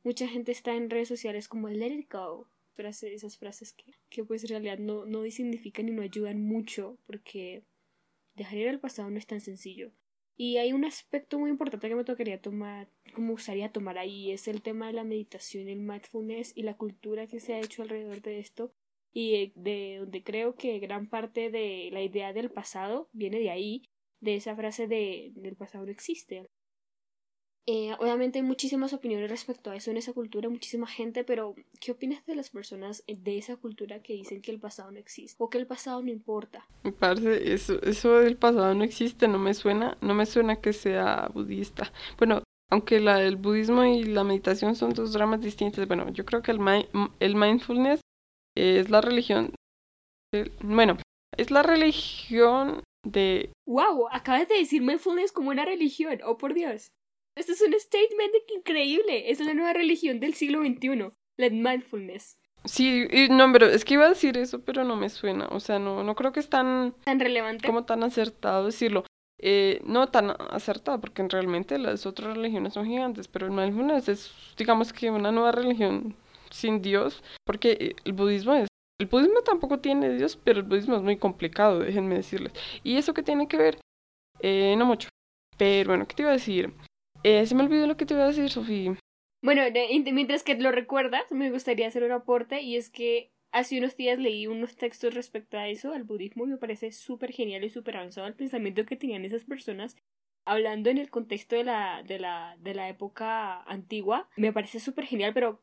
Mucha 0.04 0.28
gente 0.28 0.52
está 0.52 0.76
en 0.76 0.89
redes 0.89 1.08
sociales 1.08 1.48
como 1.48 1.70
let 1.70 1.94
it 1.94 2.12
go, 2.12 2.50
esas 2.78 3.38
frases 3.38 3.72
que, 3.72 3.94
que 4.10 4.26
pues 4.26 4.44
en 4.44 4.50
realidad 4.50 4.80
no, 4.80 5.06
no 5.06 5.24
significan 5.32 5.88
y 5.88 5.92
no 5.92 6.02
ayudan 6.02 6.42
mucho 6.42 6.98
porque 7.08 7.63
dejar 8.36 8.58
ir 8.58 8.68
al 8.68 8.82
pasado 8.82 9.10
no 9.10 9.18
es 9.18 9.28
tan 9.28 9.39
sencillo. 9.39 9.94
Y 10.36 10.58
hay 10.58 10.74
un 10.74 10.84
aspecto 10.84 11.39
muy 11.39 11.52
importante 11.52 11.88
que 11.88 11.96
me 11.96 12.04
tocaría 12.04 12.42
tomar, 12.42 12.89
como 13.13 13.28
me 13.28 13.34
gustaría 13.36 13.72
tomar 13.72 13.98
ahí, 13.98 14.34
es 14.34 14.50
el 14.50 14.62
tema 14.62 14.88
de 14.88 14.94
la 14.94 15.06
meditación, 15.06 15.70
el 15.70 15.80
mindfulness 15.80 16.52
y 16.58 16.63
la 16.63 16.76
cultura 16.76 17.28
que 17.28 17.39
se 17.39 17.54
ha 17.54 17.62
hecho 17.62 17.84
alrededor 17.84 18.22
de 18.22 18.39
esto 18.39 18.74
y 19.13 19.54
de 19.56 20.00
donde 20.02 20.22
creo 20.22 20.56
que 20.56 20.80
gran 20.80 21.10
parte 21.10 21.50
de 21.50 21.92
la 21.94 22.02
idea 22.02 22.34
del 22.34 22.52
pasado 22.52 23.08
viene 23.13 23.39
de 23.39 23.52
ahí, 23.52 23.84
de 24.20 24.36
esa 24.36 24.54
frase 24.54 24.86
de 24.88 25.32
del 25.34 25.56
pasado 25.56 25.86
no 25.86 25.92
existe. 25.92 26.50
Eh, 27.72 27.96
obviamente 28.00 28.40
hay 28.40 28.44
muchísimas 28.44 28.94
opiniones 28.94 29.30
respecto 29.30 29.70
a 29.70 29.76
eso 29.76 29.92
en 29.92 29.98
esa 29.98 30.12
cultura, 30.12 30.50
muchísima 30.50 30.88
gente, 30.88 31.24
pero 31.24 31.54
¿qué 31.80 31.92
opinas 31.92 32.26
de 32.26 32.34
las 32.34 32.50
personas 32.50 33.04
de 33.06 33.38
esa 33.38 33.58
cultura 33.58 34.02
que 34.02 34.14
dicen 34.14 34.42
que 34.42 34.50
el 34.50 34.60
pasado 34.60 34.90
no 34.90 34.98
existe 34.98 35.36
o 35.38 35.52
que 35.52 35.60
el 35.60 35.68
pasado 35.68 36.02
no 36.02 36.10
importa? 36.10 36.66
Me 36.82 36.92
parece 36.92 37.54
eso, 37.54 37.80
eso 37.84 38.22
del 38.22 38.38
pasado 38.38 38.74
no 38.74 38.84
existe, 38.84 39.28
no 39.28 39.38
me 39.38 39.54
suena, 39.54 40.00
no 40.02 40.16
me 40.16 40.26
suena 40.26 40.56
que 40.56 40.74
sea 40.74 41.30
budista. 41.32 41.94
Bueno, 42.18 42.42
aunque 42.72 43.00
la, 43.00 43.22
el 43.22 43.36
budismo 43.36 43.84
y 43.84 44.04
la 44.04 44.24
meditación 44.24 44.76
son 44.76 44.94
dos 44.94 45.14
dramas 45.14 45.40
distintos, 45.40 45.88
bueno, 45.88 46.10
yo 46.10 46.26
creo 46.26 46.42
que 46.42 46.50
el, 46.50 46.88
el 47.20 47.36
mindfulness 47.36 48.02
es 48.58 48.90
la 48.90 49.02
religión, 49.02 49.54
bueno, 50.64 50.98
es 51.38 51.52
la 51.52 51.62
religión 51.62 52.82
de... 53.08 53.52
¡Wow! 53.68 54.08
Acabas 54.10 54.48
de 54.48 54.58
decir 54.58 54.82
mindfulness 54.82 55.32
como 55.32 55.52
una 55.52 55.66
religión, 55.66 56.18
oh 56.26 56.36
por 56.36 56.56
Dios. 56.56 56.88
Esto 57.39 57.54
es 57.54 57.62
un 57.62 57.73
statement 57.80 58.34
increíble. 58.54 59.32
Es 59.32 59.39
la 59.39 59.54
nueva 59.54 59.71
religión 59.71 60.19
del 60.19 60.34
siglo 60.34 60.60
XXI, 60.60 61.12
la 61.38 61.49
mindfulness. 61.49 62.38
Sí, 62.65 63.08
no, 63.30 63.49
pero 63.54 63.67
es 63.67 63.86
que 63.86 63.93
iba 63.93 64.06
a 64.06 64.10
decir 64.10 64.38
eso, 64.38 64.60
pero 64.60 64.84
no 64.84 64.97
me 64.97 65.08
suena. 65.08 65.47
O 65.47 65.62
sea, 65.62 65.80
no, 65.80 66.04
no 66.04 66.15
creo 66.15 66.34
que 66.34 66.41
es 66.41 66.49
tan... 66.49 66.93
Tan 67.06 67.17
relevante. 67.17 67.65
Como 67.65 67.86
tan 67.86 68.04
acertado 68.04 68.65
decirlo. 68.65 69.06
Eh, 69.41 69.80
no 69.86 70.08
tan 70.10 70.32
acertado, 70.52 70.99
porque 70.99 71.25
realmente 71.30 71.78
las 71.78 72.06
otras 72.06 72.36
religiones 72.36 72.73
son 72.73 72.88
gigantes, 72.88 73.30
pero 73.30 73.45
el 73.45 73.54
mindfulness 73.54 74.10
es, 74.10 74.34
digamos 74.58 74.91
que 74.91 75.10
una 75.10 75.32
nueva 75.32 75.54
religión 75.54 76.17
sin 76.52 76.82
Dios, 76.82 77.23
porque 77.45 77.95
el 78.04 78.12
budismo 78.12 78.54
es... 78.56 78.67
El 78.99 79.08
budismo 79.08 79.43
tampoco 79.43 79.80
tiene 79.80 80.13
Dios, 80.13 80.38
pero 80.43 80.60
el 80.60 80.65
budismo 80.65 80.97
es 80.97 81.04
muy 81.04 81.15
complicado, 81.15 81.80
déjenme 81.80 82.15
decirles. 82.15 82.52
¿Y 82.84 82.97
eso 82.97 83.13
qué 83.13 83.23
tiene 83.23 83.47
que 83.47 83.56
ver? 83.56 83.80
Eh, 84.41 84.75
no 84.78 84.86
mucho. 84.86 85.08
Pero 85.58 85.91
bueno, 85.91 86.06
¿qué 86.06 86.15
te 86.15 86.23
iba 86.23 86.32
a 86.32 86.34
decir? 86.34 86.73
Eh, 87.24 87.46
se 87.46 87.56
me 87.56 87.64
olvidó 87.64 87.86
lo 87.86 87.98
que 87.98 88.06
te 88.06 88.14
iba 88.14 88.24
a 88.24 88.28
decir, 88.28 88.50
Sofía. 88.50 88.96
Bueno, 89.42 89.62
mientras 90.12 90.44
que 90.44 90.56
lo 90.56 90.72
recuerdas, 90.72 91.24
me 91.32 91.52
gustaría 91.52 91.88
hacer 91.88 92.04
un 92.04 92.12
aporte 92.12 92.62
y 92.62 92.76
es 92.76 92.90
que 92.90 93.32
hace 93.52 93.78
unos 93.78 93.96
días 93.98 94.20
leí 94.20 94.48
unos 94.48 94.76
textos 94.76 95.14
respecto 95.14 95.58
a 95.58 95.68
eso, 95.68 95.94
al 95.94 96.04
budismo, 96.04 96.46
y 96.46 96.50
me 96.50 96.58
parece 96.58 96.92
súper 96.92 97.32
genial 97.32 97.64
y 97.64 97.70
súper 97.70 97.98
avanzado 97.98 98.28
el 98.28 98.36
pensamiento 98.36 98.86
que 98.86 98.96
tenían 98.96 99.26
esas 99.26 99.46
personas 99.46 99.98
hablando 100.46 100.90
en 100.90 100.98
el 100.98 101.10
contexto 101.10 101.56
de 101.56 101.64
la, 101.64 102.04
de 102.04 102.20
la, 102.20 102.58
de 102.60 102.74
la 102.74 102.90
época 102.90 103.62
antigua. 103.64 104.30
Me 104.36 104.54
parece 104.54 104.80
súper 104.80 105.06
genial, 105.06 105.34
pero 105.34 105.62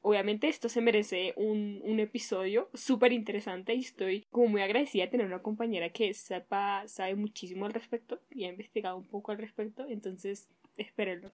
obviamente 0.00 0.48
esto 0.48 0.68
se 0.68 0.80
merece 0.80 1.34
un, 1.36 1.80
un 1.84 2.00
episodio 2.00 2.70
súper 2.72 3.12
interesante 3.12 3.74
y 3.74 3.80
estoy 3.80 4.26
como 4.30 4.48
muy 4.48 4.62
agradecida 4.62 5.04
de 5.04 5.10
tener 5.10 5.26
una 5.26 5.42
compañera 5.42 5.90
que 5.90 6.14
sepa, 6.14 6.86
sabe 6.86 7.14
muchísimo 7.14 7.66
al 7.66 7.72
respecto 7.72 8.20
y 8.30 8.44
ha 8.44 8.48
investigado 8.48 8.96
un 8.96 9.06
poco 9.06 9.32
al 9.32 9.38
respecto, 9.38 9.86
entonces 9.88 10.48
espérenlo. 10.78 11.30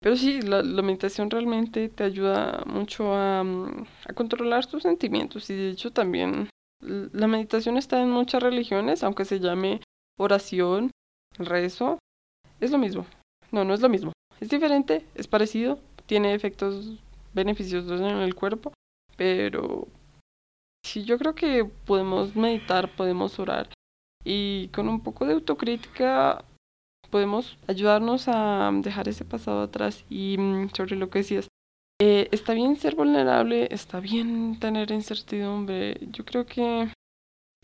Pero 0.00 0.16
sí, 0.16 0.40
la, 0.42 0.62
meditación 0.62 1.30
realmente 1.30 1.88
te 1.88 2.04
ayuda 2.04 2.62
mucho 2.66 3.14
a, 3.14 3.42
mm, 3.42 3.86
a, 4.06 4.12
controlar 4.14 4.66
tus 4.66 4.82
sentimientos 4.82 5.50
y 5.50 5.56
de 5.56 5.70
hecho 5.70 5.90
también 5.90 6.48
la 6.80 7.26
meditación 7.26 7.76
está 7.76 8.00
en 8.00 8.10
muchas 8.10 8.42
religiones, 8.42 9.02
aunque 9.02 9.24
se 9.24 9.40
llame 9.40 9.80
oración, 10.18 10.92
rezo, 11.36 11.98
es 12.60 12.70
lo 12.70 12.78
mismo. 12.78 13.06
No, 13.50 13.64
no 13.64 13.74
es 13.74 13.80
lo 13.80 13.88
mismo. 13.88 14.12
Es 14.40 14.50
diferente, 14.50 15.04
es 15.14 15.26
parecido, 15.26 15.80
tiene 16.06 16.34
efectos 16.34 17.00
beneficiosos 17.34 18.00
en 18.00 18.18
el 18.18 18.34
cuerpo, 18.34 18.72
pero 19.16 19.88
sí, 20.84 21.04
yo 21.04 21.18
creo 21.18 21.34
que 21.34 21.64
podemos 21.64 22.36
meditar, 22.36 22.94
podemos 22.94 23.38
orar 23.38 23.68
y 24.24 24.68
con 24.68 24.88
un 24.88 25.02
poco 25.02 25.26
de 25.26 25.34
autocrítica 25.34 26.44
podemos 27.10 27.58
ayudarnos 27.66 28.28
a 28.28 28.70
dejar 28.74 29.08
ese 29.08 29.24
pasado 29.24 29.62
atrás 29.62 30.04
y 30.08 30.36
mm, 30.38 30.70
sobre 30.70 30.96
lo 30.96 31.10
que 31.10 31.20
decías. 31.20 31.48
Eh, 32.00 32.28
está 32.30 32.52
bien 32.54 32.76
ser 32.76 32.94
vulnerable, 32.94 33.68
está 33.72 33.98
bien 34.00 34.58
tener 34.60 34.92
incertidumbre. 34.92 35.98
Yo 36.12 36.24
creo 36.24 36.46
que 36.46 36.92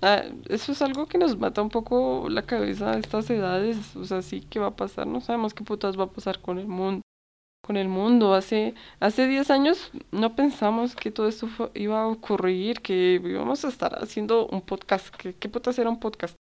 ah, 0.02 0.24
eso 0.48 0.72
es 0.72 0.82
algo 0.82 1.06
que 1.06 1.18
nos 1.18 1.38
mata 1.38 1.62
un 1.62 1.68
poco 1.70 2.28
la 2.28 2.42
cabeza 2.42 2.92
a 2.92 2.98
estas 2.98 3.30
edades. 3.30 3.94
O 3.96 4.04
sea, 4.04 4.22
sí, 4.22 4.40
¿qué 4.50 4.58
va 4.58 4.68
a 4.68 4.76
pasar? 4.76 5.06
No 5.06 5.20
sabemos 5.20 5.54
qué 5.54 5.62
putas 5.64 5.98
va 5.98 6.04
a 6.04 6.10
pasar 6.10 6.40
con 6.40 6.58
el 6.58 6.66
mundo. 6.66 7.02
Con 7.64 7.76
el 7.76 7.88
mundo. 7.88 8.34
Hace, 8.34 8.74
hace 9.00 9.28
10 9.28 9.50
años 9.50 9.90
no 10.10 10.34
pensamos 10.34 10.96
que 10.96 11.10
todo 11.12 11.28
esto 11.28 11.48
iba 11.74 12.02
a 12.02 12.08
ocurrir, 12.08 12.80
que 12.80 13.20
íbamos 13.24 13.64
a 13.64 13.68
estar 13.68 14.02
haciendo 14.02 14.46
un 14.48 14.62
podcast. 14.62 15.14
¿Qué, 15.14 15.34
qué 15.34 15.48
putas 15.48 15.78
era 15.78 15.90
un 15.90 16.00
podcast? 16.00 16.34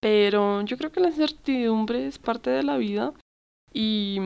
Pero 0.00 0.62
yo 0.62 0.76
creo 0.76 0.92
que 0.92 1.00
la 1.00 1.08
incertidumbre 1.08 2.06
es 2.06 2.18
parte 2.18 2.50
de 2.50 2.62
la 2.62 2.76
vida 2.76 3.12
y 3.72 4.18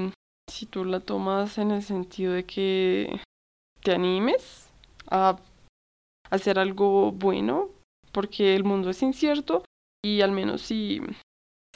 si 0.51 0.67
tú 0.67 0.85
la 0.85 1.01
tomas 1.01 1.59
en 1.59 1.71
el 1.71 1.83
sentido 1.83 2.33
de 2.33 2.45
que 2.45 3.21
te 3.83 3.93
animes 3.93 4.69
a 5.09 5.39
hacer 6.31 6.59
algo 6.59 7.13
bueno, 7.13 7.69
porque 8.13 8.55
el 8.55 8.65
mundo 8.65 8.91
es 8.91 9.03
incierto 9.03 9.65
y 10.05 10.21
al 10.21 10.33
menos 10.33 10.63
si, 10.63 11.01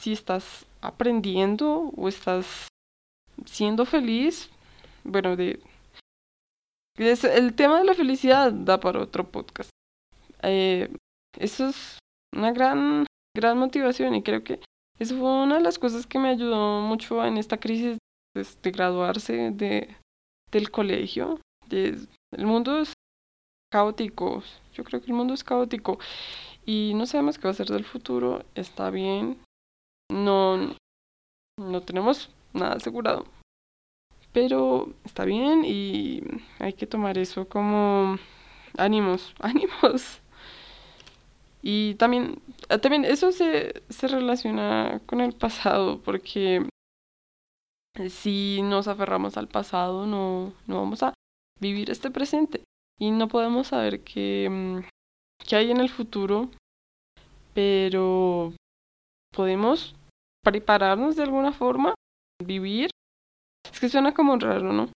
si 0.01 0.13
estás 0.13 0.65
aprendiendo 0.81 1.91
o 1.95 2.07
estás 2.07 2.67
siendo 3.45 3.85
feliz, 3.85 4.49
bueno, 5.03 5.35
de 5.35 5.59
el 6.97 7.55
tema 7.55 7.79
de 7.79 7.85
la 7.85 7.93
felicidad 7.93 8.51
da 8.53 8.79
para 8.79 9.01
otro 9.01 9.25
podcast. 9.25 9.69
Eh, 10.41 10.89
eso 11.37 11.67
es 11.67 11.99
una 12.33 12.51
gran 12.53 13.05
gran 13.35 13.57
motivación 13.59 14.15
y 14.15 14.23
creo 14.23 14.43
que 14.43 14.59
eso 14.97 15.17
fue 15.17 15.29
una 15.29 15.55
de 15.55 15.61
las 15.61 15.77
cosas 15.77 16.07
que 16.07 16.17
me 16.17 16.29
ayudó 16.29 16.81
mucho 16.81 17.23
en 17.23 17.37
esta 17.37 17.57
crisis 17.57 17.97
de, 18.33 18.71
graduarse 18.71 19.51
de, 19.51 19.95
del 20.51 20.71
colegio. 20.71 21.39
El 21.69 22.45
mundo 22.45 22.79
es 22.79 22.93
caótico, 23.71 24.41
yo 24.73 24.83
creo 24.83 25.01
que 25.01 25.07
el 25.07 25.13
mundo 25.13 25.33
es 25.33 25.43
caótico 25.43 25.99
y 26.65 26.93
no 26.95 27.05
sabemos 27.05 27.37
qué 27.37 27.47
va 27.47 27.51
a 27.51 27.55
ser 27.55 27.67
del 27.67 27.85
futuro, 27.85 28.43
está 28.55 28.89
bien 28.89 29.37
no, 30.09 30.75
no 31.57 31.81
tenemos 31.81 32.29
nada 32.53 32.73
asegurado. 32.73 33.25
Pero 34.31 34.93
está 35.03 35.25
bien 35.25 35.63
y 35.65 36.21
hay 36.59 36.73
que 36.73 36.87
tomar 36.87 37.17
eso 37.17 37.47
como 37.47 38.17
ánimos, 38.77 39.33
ánimos. 39.39 40.21
Y 41.67 41.95
también, 41.95 42.43
ah, 42.69 42.77
también 42.77 43.05
eso 43.05 43.31
se, 43.31 43.81
se 43.89 44.07
relaciona 44.07 45.01
con 45.07 45.19
el 45.19 45.33
pasado, 45.33 45.99
porque 46.03 46.61
si 48.09 48.61
nos 48.61 48.87
aferramos 48.87 49.35
al 49.35 49.47
pasado 49.47 50.05
no, 50.05 50.53
no 50.67 50.77
vamos 50.77 51.01
a 51.01 51.13
vivir 51.59 51.89
este 51.89 52.11
presente 52.11 52.63
y 52.99 53.09
no 53.09 53.27
podemos 53.27 53.67
saber 53.67 54.03
qué, 54.03 54.47
mm, 54.47 54.87
qué 55.47 55.55
hay 55.55 55.71
en 55.71 55.79
el 55.79 55.89
futuro, 55.89 56.51
pero 57.55 58.53
podemos 59.33 59.95
prepararnos 60.43 61.15
de 61.15 61.23
alguna 61.23 61.51
forma, 61.51 61.95
vivir. 62.43 62.91
Es 63.71 63.79
que 63.79 63.89
suena 63.89 64.13
como 64.13 64.37
raro, 64.37 64.71
¿no? 64.71 64.91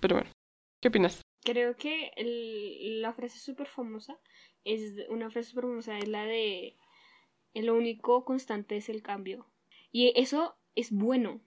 Pero 0.00 0.16
bueno, 0.16 0.30
¿qué 0.80 0.88
opinas? 0.88 1.20
Creo 1.44 1.76
que 1.76 2.12
el, 2.14 3.02
la 3.02 3.12
frase 3.12 3.40
súper 3.40 3.66
famosa 3.66 4.16
es 4.64 4.94
una 5.08 5.30
frase 5.30 5.50
súper 5.50 5.64
famosa, 5.64 5.98
es 5.98 6.08
la 6.08 6.24
de 6.24 6.76
el 7.54 7.70
único 7.70 8.24
constante 8.24 8.76
es 8.76 8.88
el 8.88 9.02
cambio. 9.02 9.46
Y 9.90 10.12
eso 10.16 10.56
es 10.74 10.90
bueno. 10.90 11.40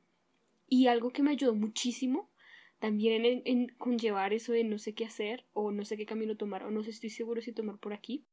Y 0.68 0.88
algo 0.88 1.10
que 1.10 1.24
me 1.24 1.32
ayudó 1.32 1.56
muchísimo 1.56 2.30
también 2.80 3.26
en, 3.26 3.42
en, 3.46 3.68
conllevar 3.78 4.34
eso 4.34 4.52
de 4.52 4.64
no 4.64 4.78
sé 4.78 4.94
qué 4.94 5.06
hacer 5.06 5.46
o 5.54 5.72
no 5.72 5.86
sé 5.86 5.98
qué 5.98 6.06
camino 6.06 6.38
tomar 6.38 6.64
o 6.64 6.72
no 6.72 6.84
sé, 6.84 6.92
estoy 6.92 7.10
seguro 7.10 7.42
si 7.42 7.54
tomar 7.54 7.80
por 7.80 7.94
aquí 7.94 8.26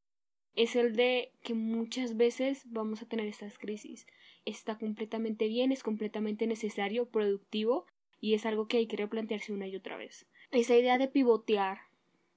es 0.55 0.77
el 0.77 0.95
de 0.95 1.33
que 1.43 1.55
muchas 1.55 2.17
veces 2.17 2.65
vamos 2.67 3.03
a 3.03 3.07
tener 3.07 3.27
estas 3.27 3.59
crisis. 3.59 4.07
Está 4.45 4.79
completamente 4.79 5.49
bien, 5.49 5.73
es 5.73 5.83
completamente 5.83 6.47
necesario, 6.47 7.09
productivo 7.09 7.87
y 8.21 8.35
es 8.35 8.45
algo 8.45 8.69
que 8.69 8.79
hay 8.79 8.87
que 8.87 8.97
replantearse 8.97 9.53
una 9.53 9.67
y 9.67 9.77
otra 9.77 9.97
vez. 9.97 10.27
Esa 10.51 10.77
idea 10.77 10.99
de 10.99 11.09
pivotear, 11.09 11.79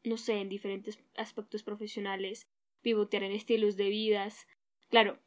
no 0.05 0.17
sé, 0.17 0.39
en 0.39 0.49
diferentes 0.49 0.99
aspectos 1.17 1.63
profesionales, 1.63 2.47
pivotear 2.81 3.23
en 3.23 3.31
estilos 3.31 3.75
de 3.77 3.89
vidas. 3.89 4.47
Claro, 4.89 5.19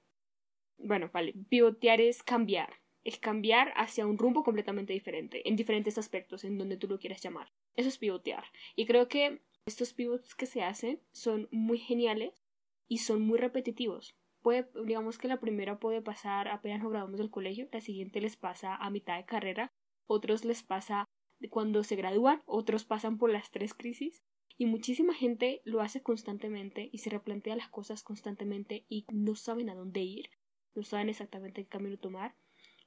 bueno, 0.79 1.11
vale, 1.13 1.35
pivotear 1.49 2.01
es 2.01 2.23
cambiar, 2.23 2.75
es 3.05 3.19
cambiar 3.19 3.73
hacia 3.77 4.07
un 4.07 4.19
rumbo 4.19 4.45
completamente 4.45 4.93
diferente, 4.93 5.49
en 5.49 5.57
diferentes 5.57 5.99
aspectos, 5.99 6.45
en 6.45 6.57
donde 6.59 6.77
tú 6.77 6.87
lo 6.87 6.99
quieras 6.99 7.21
llamar. 7.21 7.53
Eso 7.75 7.89
es 7.89 7.99
pivotear. 7.99 8.45
Y 8.77 8.87
creo 8.87 9.09
que 9.09 9.43
estos 9.67 9.93
pivots 9.93 10.35
que 10.35 10.47
se 10.47 10.63
hacen 10.63 11.01
son 11.13 11.49
muy 11.51 11.79
geniales 11.79 12.45
y 12.87 12.99
son 12.99 13.23
muy 13.23 13.39
repetitivos. 13.39 14.15
Puede, 14.41 14.69
digamos 14.85 15.19
que 15.19 15.29
la 15.29 15.41
primera 15.41 15.81
puede 15.81 16.01
pasar 16.01 16.49
apenas 16.49 16.81
nos 16.81 16.93
graduamos 16.93 17.19
del 17.19 17.31
colegio, 17.31 17.69
la 17.73 17.81
siguiente 17.81 18.21
les 18.21 18.37
pasa 18.37 18.77
a 18.77 18.89
mitad 18.89 19.17
de 19.17 19.27
carrera, 19.27 19.73
otros 20.07 20.45
les 20.45 20.63
pasa 20.63 21.05
cuando 21.51 21.83
se 21.83 21.97
gradúan, 21.97 22.41
otros 22.47 22.85
pasan 22.85 23.19
por 23.19 23.31
las 23.31 23.51
tres 23.51 23.75
crisis 23.75 24.23
y 24.59 24.67
muchísima 24.67 25.15
gente 25.15 25.63
lo 25.65 25.81
hace 25.81 26.03
constantemente 26.03 26.91
y 26.93 26.99
se 26.99 27.11
replantea 27.11 27.57
las 27.57 27.69
cosas 27.69 28.03
constantemente 28.03 28.85
y 28.89 29.07
no 29.11 29.37
saben 29.37 29.71
a 29.71 29.75
dónde 29.75 30.03
ir, 30.03 30.31
no 30.75 30.83
saben 30.83 31.09
exactamente 31.09 31.63
qué 31.63 31.69
camino 31.69 31.97
tomar 31.97 32.35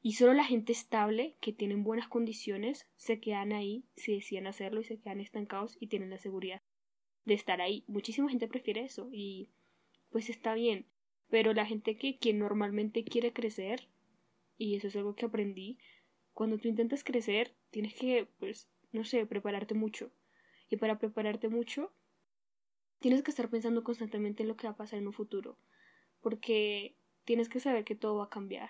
y 0.03 0.13
solo 0.13 0.33
la 0.33 0.43
gente 0.43 0.71
estable 0.71 1.35
que 1.39 1.53
tienen 1.53 1.83
buenas 1.83 2.07
condiciones 2.07 2.87
se 2.97 3.19
quedan 3.19 3.53
ahí 3.53 3.85
si 3.95 4.13
deciden 4.13 4.47
hacerlo 4.47 4.81
y 4.81 4.83
se 4.83 4.99
quedan 4.99 5.21
estancados 5.21 5.77
y 5.79 5.87
tienen 5.87 6.09
la 6.09 6.17
seguridad 6.17 6.61
de 7.25 7.35
estar 7.35 7.61
ahí. 7.61 7.83
Muchísima 7.87 8.29
gente 8.29 8.47
prefiere 8.47 8.81
eso 8.81 9.09
y 9.11 9.49
pues 10.09 10.29
está 10.29 10.53
bien. 10.53 10.87
Pero 11.29 11.53
la 11.53 11.65
gente 11.65 11.95
que, 11.95 12.17
que 12.17 12.33
normalmente 12.33 13.03
quiere 13.05 13.31
crecer, 13.31 13.87
y 14.57 14.75
eso 14.75 14.87
es 14.87 14.95
algo 14.95 15.15
que 15.15 15.25
aprendí, 15.25 15.77
cuando 16.33 16.57
tú 16.57 16.67
intentas 16.67 17.03
crecer, 17.03 17.55
tienes 17.69 17.93
que, 17.93 18.27
pues, 18.37 18.67
no 18.91 19.05
sé, 19.05 19.25
prepararte 19.25 19.73
mucho. 19.73 20.11
Y 20.71 20.77
para 20.77 20.97
prepararte 20.97 21.49
mucho, 21.49 21.91
tienes 22.99 23.21
que 23.21 23.29
estar 23.29 23.49
pensando 23.49 23.83
constantemente 23.83 24.41
en 24.41 24.49
lo 24.49 24.55
que 24.55 24.65
va 24.65 24.73
a 24.73 24.77
pasar 24.77 24.97
en 24.97 25.05
un 25.05 25.13
futuro. 25.13 25.57
Porque 26.21 26.95
tienes 27.25 27.49
que 27.49 27.59
saber 27.59 27.83
que 27.83 27.93
todo 27.93 28.17
va 28.17 28.25
a 28.25 28.29
cambiar, 28.29 28.69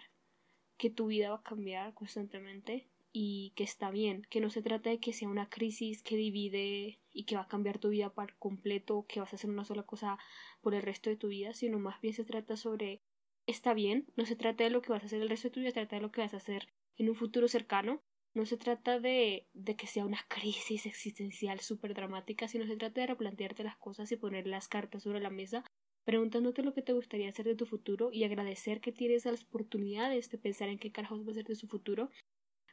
que 0.78 0.90
tu 0.90 1.08
vida 1.08 1.30
va 1.30 1.38
a 1.38 1.44
cambiar 1.44 1.94
constantemente 1.94 2.90
y 3.14 3.52
que 3.56 3.64
está 3.64 3.92
bien, 3.92 4.26
que 4.32 4.42
no 4.42 4.50
se 4.50 4.64
trata 4.64 4.90
de 4.90 5.00
que 5.00 5.14
sea 5.14 5.30
una 5.30 5.48
crisis 5.48 6.02
que 6.02 6.16
divide 6.16 7.00
y 7.14 7.26
que 7.26 7.36
va 7.36 7.44
a 7.44 7.48
cambiar 7.48 7.78
tu 7.78 7.90
vida 7.90 8.10
por 8.10 8.36
completo, 8.38 9.06
que 9.08 9.20
vas 9.20 9.32
a 9.32 9.36
hacer 9.36 9.50
una 9.50 9.66
sola 9.66 9.84
cosa 9.84 10.18
por 10.62 10.74
el 10.74 10.82
resto 10.82 11.10
de 11.10 11.18
tu 11.18 11.28
vida, 11.28 11.54
sino 11.54 11.78
más 11.78 12.02
bien 12.02 12.16
se 12.16 12.24
trata 12.24 12.58
sobre 12.58 13.04
está 13.46 13.76
bien, 13.76 14.08
no 14.16 14.26
se 14.26 14.36
trata 14.36 14.64
de 14.64 14.72
lo 14.72 14.82
que 14.82 14.92
vas 14.92 15.04
a 15.04 15.06
hacer 15.06 15.22
el 15.22 15.30
resto 15.30 15.50
de 15.50 15.54
tu 15.54 15.60
vida, 15.60 15.70
se 15.70 15.82
trata 15.82 15.98
de 15.98 16.02
lo 16.02 16.12
que 16.12 16.22
vas 16.22 16.34
a 16.34 16.38
hacer 16.38 16.70
en 16.98 17.10
un 17.10 17.16
futuro 17.16 17.48
cercano, 17.48 18.02
no 18.34 18.46
se 18.46 18.58
trata 18.58 19.00
de, 19.00 19.48
de 19.54 19.76
que 19.76 19.88
sea 19.88 20.06
una 20.06 20.24
crisis 20.28 20.86
existencial 20.86 21.60
súper 21.60 21.94
dramática, 21.94 22.48
sino 22.48 22.66
se 22.66 22.78
trata 22.78 23.02
de 23.02 23.08
replantearte 23.08 23.64
las 23.64 23.78
cosas 23.78 24.12
y 24.12 24.18
poner 24.18 24.48
las 24.48 24.68
cartas 24.68 25.04
sobre 25.04 25.20
la 25.20 25.30
mesa, 25.30 25.64
preguntándote 26.04 26.64
lo 26.64 26.74
que 26.74 26.82
te 26.82 26.94
gustaría 26.94 27.30
hacer 27.30 27.46
de 27.46 27.56
tu 27.56 27.66
futuro 27.66 28.10
y 28.12 28.24
agradecer 28.24 28.82
que 28.82 28.92
tienes 28.92 29.26
las 29.26 29.44
oportunidades 29.44 30.30
de 30.30 30.38
pensar 30.38 30.70
en 30.70 30.80
qué 30.80 30.92
carajos 30.92 31.26
va 31.28 31.32
a 31.32 31.36
ser 31.36 31.46
de 31.46 31.56
su 31.56 31.68
futuro 31.68 32.10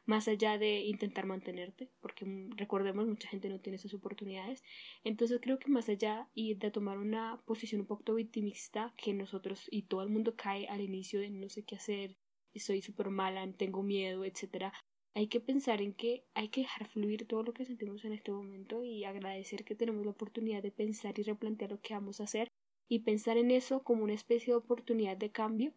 más 0.09 0.27
allá 0.27 0.57
de 0.57 0.79
intentar 0.79 1.27
mantenerte, 1.27 1.91
porque 2.01 2.25
mm, 2.25 2.57
recordemos, 2.57 3.07
mucha 3.07 3.29
gente 3.29 3.47
no 3.47 3.59
tiene 3.59 3.75
esas 3.75 3.93
oportunidades. 3.93 4.63
Entonces 5.03 5.39
creo 5.39 5.59
que 5.59 5.69
más 5.69 5.87
allá 5.87 6.27
y 6.33 6.55
de 6.55 6.71
tomar 6.71 6.97
una 6.97 7.39
posición 7.45 7.81
un 7.81 7.87
poco 7.87 8.15
victimista, 8.15 8.91
que 8.97 9.13
nosotros 9.13 9.67
y 9.69 9.83
todo 9.83 10.01
el 10.01 10.09
mundo 10.09 10.33
cae 10.35 10.67
al 10.67 10.81
inicio 10.81 11.19
de 11.19 11.29
no 11.29 11.47
sé 11.47 11.63
qué 11.63 11.75
hacer, 11.75 12.17
soy 12.55 12.81
súper 12.81 13.11
mala, 13.11 13.47
tengo 13.53 13.83
miedo, 13.83 14.25
etcétera, 14.25 14.73
hay 15.15 15.27
que 15.27 15.39
pensar 15.39 15.81
en 15.81 15.93
que 15.93 16.25
hay 16.33 16.49
que 16.49 16.61
dejar 16.61 16.87
fluir 16.87 17.27
todo 17.27 17.43
lo 17.43 17.53
que 17.53 17.65
sentimos 17.65 18.05
en 18.05 18.13
este 18.13 18.31
momento 18.31 18.83
y 18.83 19.03
agradecer 19.03 19.63
que 19.63 19.75
tenemos 19.75 20.05
la 20.05 20.11
oportunidad 20.11 20.63
de 20.63 20.71
pensar 20.71 21.19
y 21.19 21.23
replantear 21.23 21.71
lo 21.71 21.81
que 21.81 21.93
vamos 21.93 22.21
a 22.21 22.25
hacer 22.25 22.47
y 22.87 22.99
pensar 22.99 23.37
en 23.37 23.51
eso 23.51 23.83
como 23.83 24.03
una 24.03 24.13
especie 24.13 24.53
de 24.53 24.57
oportunidad 24.57 25.17
de 25.17 25.31
cambio 25.31 25.73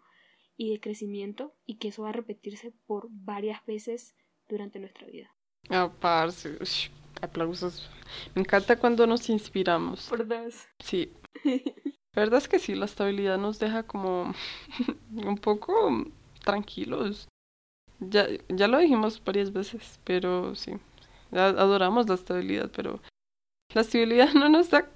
y 0.56 0.70
de 0.70 0.80
crecimiento 0.80 1.54
y 1.66 1.76
que 1.76 1.88
eso 1.88 2.02
va 2.02 2.10
a 2.10 2.12
repetirse 2.12 2.72
por 2.86 3.08
varias 3.10 3.64
veces 3.66 4.14
durante 4.48 4.78
nuestra 4.78 5.06
vida. 5.06 5.34
Ah, 5.70 5.92
parce, 6.00 6.58
aplausos. 7.20 7.90
Me 8.34 8.42
encanta 8.42 8.78
cuando 8.78 9.06
nos 9.06 9.28
inspiramos. 9.28 10.10
¿Verdad? 10.10 10.50
Sí. 10.78 11.12
La 12.14 12.24
verdad 12.24 12.38
es 12.38 12.48
que 12.48 12.58
sí, 12.58 12.74
la 12.74 12.84
estabilidad 12.84 13.38
nos 13.38 13.58
deja 13.58 13.84
como 13.84 14.34
un 15.12 15.38
poco 15.38 15.72
tranquilos. 16.44 17.26
Ya, 18.08 18.26
ya 18.48 18.68
lo 18.68 18.78
dijimos 18.78 19.22
varias 19.24 19.52
veces, 19.52 20.00
pero 20.04 20.54
sí. 20.54 20.72
Adoramos 21.32 22.08
la 22.08 22.14
estabilidad, 22.14 22.70
pero 22.74 23.00
la 23.74 23.82
estabilidad 23.82 24.32
no 24.34 24.48
nos 24.48 24.70
da 24.70 24.88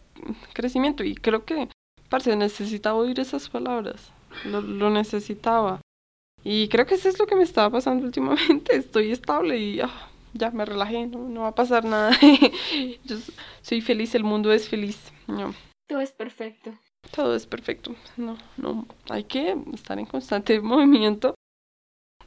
crecimiento. 0.53 1.05
Y 1.05 1.15
creo 1.15 1.45
que, 1.45 1.69
parce, 2.09 2.35
necesitaba 2.37 2.99
oír 2.99 3.19
esas 3.21 3.49
palabras. 3.49 4.13
Lo, 4.45 4.61
lo 4.61 4.91
necesitaba. 4.91 5.81
Y 6.45 6.69
creo 6.69 6.87
que 6.87 6.95
eso 6.95 7.09
es 7.09 7.19
lo 7.19 7.27
que 7.27 7.37
me 7.37 7.43
estaba 7.43 7.71
pasando 7.71 8.05
últimamente. 8.07 8.77
Estoy 8.77 9.11
estable 9.11 9.59
y 9.59 9.81
ah, 9.81 10.09
ya 10.33 10.51
me 10.51 10.65
relajé, 10.65 11.07
no, 11.07 11.41
va 11.41 11.49
a 11.49 11.55
pasar 11.55 11.85
nada. 11.85 12.17
Yo 13.05 13.17
soy 13.63 13.81
feliz, 13.81 14.15
el 14.15 14.25
mundo 14.25 14.53
es 14.53 14.69
feliz. 14.69 15.13
No. 15.27 15.55
Todo 15.89 16.01
es 16.01 16.13
perfecto. 16.13 16.73
Todo 17.15 17.35
es 17.35 17.47
perfecto. 17.47 17.95
No, 18.17 18.37
no, 18.57 18.87
hay 19.09 19.25
que 19.25 19.57
estar 19.73 19.99
en 19.99 20.07
constante 20.07 20.61
movimiento. 20.61 21.35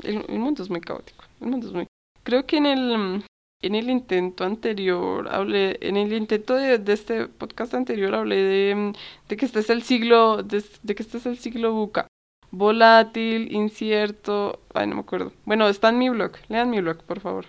El, 0.03 0.39
mundo 0.39 0.63
es 0.63 0.69
muy 0.69 0.81
caótico. 0.81 1.25
El 1.41 1.47
mundo 1.47 1.67
es 1.67 1.73
muy. 1.73 1.87
Creo 2.23 2.45
que 2.45 2.57
en 2.57 2.65
el 2.65 3.23
en 3.61 3.75
el 3.75 3.89
intento 3.89 4.45
anterior 4.45 5.27
hablé, 5.29 5.77
en 5.81 5.97
el 5.97 6.13
intento 6.13 6.55
de, 6.55 6.81
este 6.93 7.27
podcast 7.27 7.73
anterior 7.73 8.15
hablé 8.15 8.37
de, 8.37 8.93
de 9.27 9.37
que 9.37 9.45
este 9.45 9.59
es 9.59 9.69
el 9.69 9.83
siglo, 9.83 10.43
de, 10.43 10.63
de 10.81 10.95
que 10.95 11.03
este 11.03 11.17
es 11.17 11.25
el 11.25 11.37
siglo 11.37 11.73
buca 11.73 12.07
volátil, 12.51 13.53
incierto, 13.53 14.61
ay, 14.73 14.87
no 14.87 14.95
me 14.95 15.01
acuerdo. 15.01 15.33
Bueno, 15.45 15.67
está 15.67 15.89
en 15.89 15.99
mi 15.99 16.09
blog, 16.09 16.33
lean 16.47 16.69
mi 16.69 16.81
blog, 16.81 17.03
por 17.03 17.19
favor. 17.19 17.45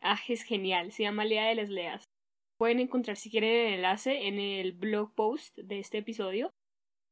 Ah, 0.00 0.18
es 0.28 0.42
genial, 0.42 0.92
se 0.92 1.04
llama 1.04 1.24
Lea 1.24 1.46
de 1.46 1.54
las 1.54 1.68
Leas. 1.68 2.04
Pueden 2.58 2.80
encontrar 2.80 3.16
si 3.16 3.30
quieren 3.30 3.66
el 3.66 3.74
enlace 3.74 4.26
en 4.26 4.38
el 4.38 4.72
blog 4.72 5.14
post 5.14 5.58
de 5.58 5.80
este 5.80 5.98
episodio. 5.98 6.50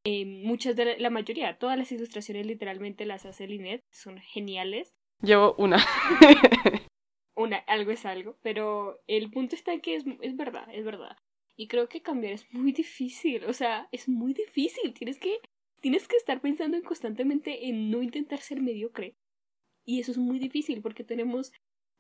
Eh, 0.05 0.25
muchas 0.25 0.75
de 0.75 0.99
la, 0.99 1.11
mayoría, 1.11 1.59
todas 1.59 1.79
las 1.79 1.93
ilustraciones 1.93 2.47
literalmente 2.47 3.07
las 3.07 3.25
hace 3.25 3.47
Linet, 3.47 3.85
son 3.91 4.19
geniales. 4.19 4.95
Llevo 5.21 5.55
una. 5.59 5.79
una, 7.37 7.59
algo 7.59 7.93
es 7.93 8.05
algo, 8.05 8.37
pero 8.43 9.01
el 9.07 9.31
punto 9.31 9.55
está 9.55 9.73
en 9.73 9.81
que 9.81 9.95
es, 9.95 10.05
es 10.21 10.37
verdad, 10.37 10.67
es 10.73 10.85
verdad. 10.85 11.17
Y 11.57 11.69
creo 11.69 11.89
que 11.89 12.03
cambiar 12.03 12.33
es 12.33 12.53
muy 12.53 12.73
difícil, 12.73 13.45
o 13.45 13.53
sea, 13.53 13.89
es 13.93 14.09
muy 14.09 14.33
difícil, 14.33 14.93
tienes 14.95 15.19
que 15.19 15.39
tienes 15.83 16.07
que 16.09 16.17
estar 16.17 16.41
pensando 16.41 16.81
constantemente 16.83 17.69
en 17.69 17.91
no 17.91 18.03
intentar 18.03 18.41
ser 18.41 18.63
mediocre. 18.63 19.17
Y 19.85 20.01
eso 20.01 20.13
es 20.13 20.19
muy 20.19 20.39
difícil 20.39 20.81
porque 20.81 21.05
tenemos 21.05 21.53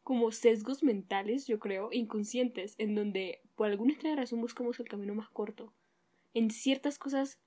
como 0.04 0.30
sesgos 0.32 0.82
mentales, 0.82 1.46
yo 1.46 1.58
creo, 1.58 1.92
inconscientes, 1.92 2.74
en 2.78 2.94
donde 2.94 3.40
por 3.56 3.68
alguna 3.68 3.92
extraña 3.92 4.16
razón 4.16 4.40
buscamos 4.40 4.78
el 4.80 4.88
camino 4.88 5.14
más 5.14 5.28
corto. 5.30 5.74
En 6.32 6.50
ciertas 6.50 6.98
cosas 6.98 7.38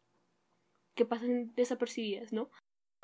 que 0.95 1.05
pasan 1.05 1.53
desapercibidas, 1.55 2.33
¿no? 2.33 2.49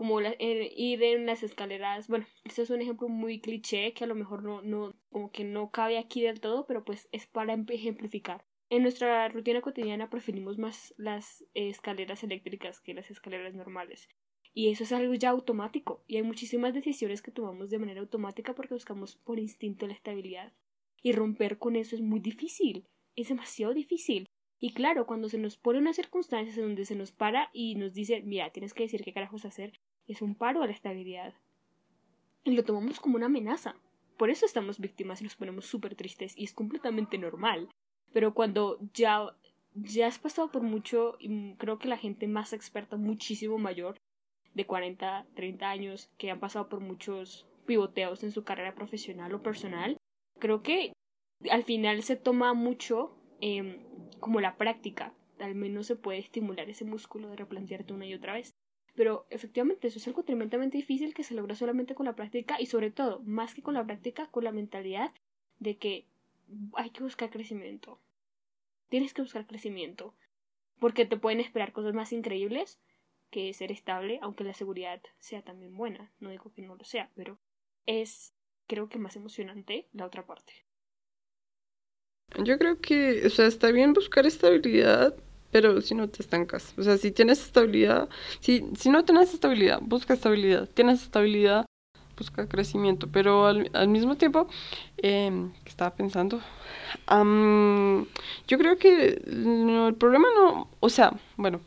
como 0.02 0.20
ir 0.20 1.04
en 1.04 1.28
las 1.28 1.44
escaleras, 1.44 2.08
bueno, 2.08 2.26
este 2.44 2.64
es 2.64 2.72
un 2.72 2.82
ejemplo 2.82 3.08
muy 3.08 3.40
cliché 3.40 3.94
que 3.94 4.04
a 4.04 4.08
lo 4.08 4.16
mejor 4.16 4.42
no, 4.42 4.64
no, 4.64 4.96
como 5.12 5.30
que 5.30 5.44
no 5.44 5.70
cabe 5.70 6.00
aquí 6.00 6.24
del 6.24 6.40
todo, 6.42 6.66
pero 6.66 6.84
pues 6.84 7.08
es 7.12 7.28
para 7.28 7.54
ejemplificar. 7.54 8.44
En 8.72 8.82
nuestra 8.82 9.30
rutina 9.30 9.62
cotidiana 9.62 10.10
preferimos 10.10 10.58
más 10.58 10.96
las 10.98 11.46
escaleras 11.54 12.24
eléctricas 12.24 12.82
que 12.82 12.96
las 12.96 13.12
escaleras 13.12 13.54
normales. 13.54 14.10
Y 14.56 14.72
eso 14.72 14.86
es 14.86 14.92
algo 14.92 15.14
ya 15.14 15.30
automático. 15.30 16.04
Y 16.08 16.16
hay 16.16 16.24
muchísimas 16.24 16.74
decisiones 16.74 17.22
que 17.22 17.30
tomamos 17.30 17.70
de 17.70 17.78
manera 17.78 18.02
automática 18.02 18.56
porque 18.56 18.74
buscamos 18.74 19.18
por 19.18 19.38
instinto 19.38 19.86
la 19.86 19.94
estabilidad. 19.94 20.52
Y 21.04 21.12
romper 21.12 21.60
con 21.60 21.76
eso 21.76 21.96
es 21.96 22.02
muy 22.02 22.22
difícil. 22.22 22.88
Es 23.16 23.30
demasiado 23.30 23.76
difícil. 23.76 24.31
Y 24.64 24.74
claro, 24.74 25.08
cuando 25.08 25.28
se 25.28 25.40
nos 25.40 25.58
pone 25.58 25.80
unas 25.80 25.96
circunstancias 25.96 26.56
en 26.56 26.64
donde 26.64 26.86
se 26.86 26.96
nos 26.96 27.12
para 27.12 27.50
y 27.52 27.74
nos 27.74 27.96
dice, 27.96 28.22
mira, 28.22 28.52
tienes 28.52 28.76
que 28.76 28.84
decir 28.84 29.04
qué 29.04 29.12
carajos 29.12 29.44
hacer, 29.44 29.80
es 30.08 30.22
un 30.22 30.36
paro 30.36 30.62
a 30.62 30.68
la 30.68 30.72
estabilidad. 30.72 31.34
Y 32.44 32.52
lo 32.52 32.64
tomamos 32.64 33.00
como 33.00 33.16
una 33.16 33.26
amenaza. 33.26 33.76
Por 34.18 34.30
eso 34.30 34.46
estamos 34.46 34.80
víctimas 34.80 35.20
y 35.20 35.24
nos 35.24 35.36
ponemos 35.36 35.66
súper 35.66 35.96
tristes 35.96 36.38
y 36.38 36.44
es 36.44 36.54
completamente 36.54 37.18
normal. 37.18 37.70
Pero 38.14 38.36
cuando 38.36 38.78
ya, 38.94 39.36
ya 39.74 40.06
has 40.06 40.20
pasado 40.20 40.52
por 40.52 40.62
mucho, 40.62 41.18
y 41.20 41.56
creo 41.56 41.80
que 41.80 41.88
la 41.88 41.98
gente 41.98 42.28
más 42.28 42.54
experta, 42.54 42.98
muchísimo 42.98 43.58
mayor, 43.58 43.98
de 44.54 44.68
40, 44.68 45.26
30 45.34 45.70
años, 45.72 46.12
que 46.20 46.30
han 46.30 46.40
pasado 46.40 46.70
por 46.70 46.82
muchos 46.82 47.48
pivoteos 47.66 48.24
en 48.24 48.32
su 48.32 48.44
carrera 48.44 48.76
profesional 48.76 49.34
o 49.34 49.42
personal, 49.42 49.98
creo 50.38 50.62
que 50.62 50.94
al 51.50 51.64
final 51.64 52.04
se 52.04 52.16
toma 52.16 52.54
mucho 52.54 53.18
em, 53.42 53.80
como 54.20 54.40
la 54.40 54.56
práctica. 54.56 55.14
Al 55.40 55.56
menos 55.56 55.88
se 55.88 55.96
puede 55.96 56.20
estimular 56.20 56.70
ese 56.70 56.86
músculo 56.86 57.30
de 57.30 57.36
replantearte 57.36 57.94
una 57.94 58.06
y 58.06 58.14
otra 58.14 58.34
vez. 58.34 58.56
Pero 58.96 59.26
efectivamente 59.30 59.88
eso 59.88 60.00
es 60.00 60.08
algo 60.08 60.24
tremendamente 60.24 60.78
difícil 60.78 61.14
que 61.14 61.24
se 61.24 61.34
logra 61.34 61.56
solamente 61.56 61.96
con 61.96 62.06
la 62.06 62.16
práctica 62.16 62.60
y 62.60 62.66
sobre 62.66 62.92
todo, 62.92 63.22
más 63.24 63.54
que 63.54 63.62
con 63.62 63.74
la 63.74 63.86
práctica, 63.86 64.28
con 64.28 64.44
la 64.44 64.52
mentalidad 64.52 65.12
de 65.60 65.78
que 65.78 66.06
hay 66.76 66.90
que 66.90 67.04
buscar 67.04 67.30
crecimiento. 67.30 68.00
Tienes 68.90 69.14
que 69.14 69.22
buscar 69.22 69.48
crecimiento. 69.48 70.14
Porque 70.80 71.06
te 71.06 71.18
pueden 71.18 71.40
esperar 71.40 71.72
cosas 71.72 71.94
más 71.94 72.12
increíbles 72.12 72.80
que 73.30 73.54
ser 73.54 73.72
estable, 73.72 74.20
aunque 74.22 74.44
la 74.44 74.54
seguridad 74.54 75.02
sea 75.20 75.42
también 75.42 75.76
buena. 75.78 76.12
No 76.20 76.30
digo 76.30 76.52
que 76.54 76.62
no 76.62 76.76
lo 76.76 76.84
sea, 76.84 77.12
pero 77.16 77.40
es 77.86 78.34
creo 78.68 78.90
que 78.90 79.00
más 79.00 79.16
emocionante 79.16 79.88
la 79.94 80.06
otra 80.06 80.26
parte. 80.26 80.54
Yo 82.38 82.58
creo 82.58 82.80
que, 82.80 83.26
o 83.26 83.30
sea, 83.30 83.46
está 83.48 83.72
bien 83.72 83.94
buscar 83.94 84.26
estabilidad, 84.26 85.16
pero 85.52 85.82
si 85.82 85.96
no 85.96 86.10
te 86.10 86.22
estancas. 86.22 86.74
O 86.78 86.84
sea, 86.84 86.98
si 86.98 87.12
tienes 87.12 87.44
estabilidad, 87.44 88.10
si, 88.40 88.66
si 88.78 88.90
no 88.90 89.04
tienes 89.04 89.34
estabilidad, 89.34 89.80
busca 89.82 90.14
estabilidad. 90.14 90.70
Tienes 90.74 91.04
estabilidad, 91.04 91.66
busca 92.18 92.48
crecimiento. 92.48 93.08
Pero 93.12 93.48
al, 93.48 93.70
al 93.74 93.90
mismo 93.90 94.16
tiempo, 94.18 94.48
eh, 94.98 95.50
estaba 95.66 95.94
pensando, 95.96 96.42
yo 98.48 98.58
creo 98.58 98.78
que 98.78 99.22
el 99.26 99.96
problema 99.98 100.28
no, 100.36 100.70
o 100.80 100.90
sea, 100.90 101.14
bueno, 101.38 101.62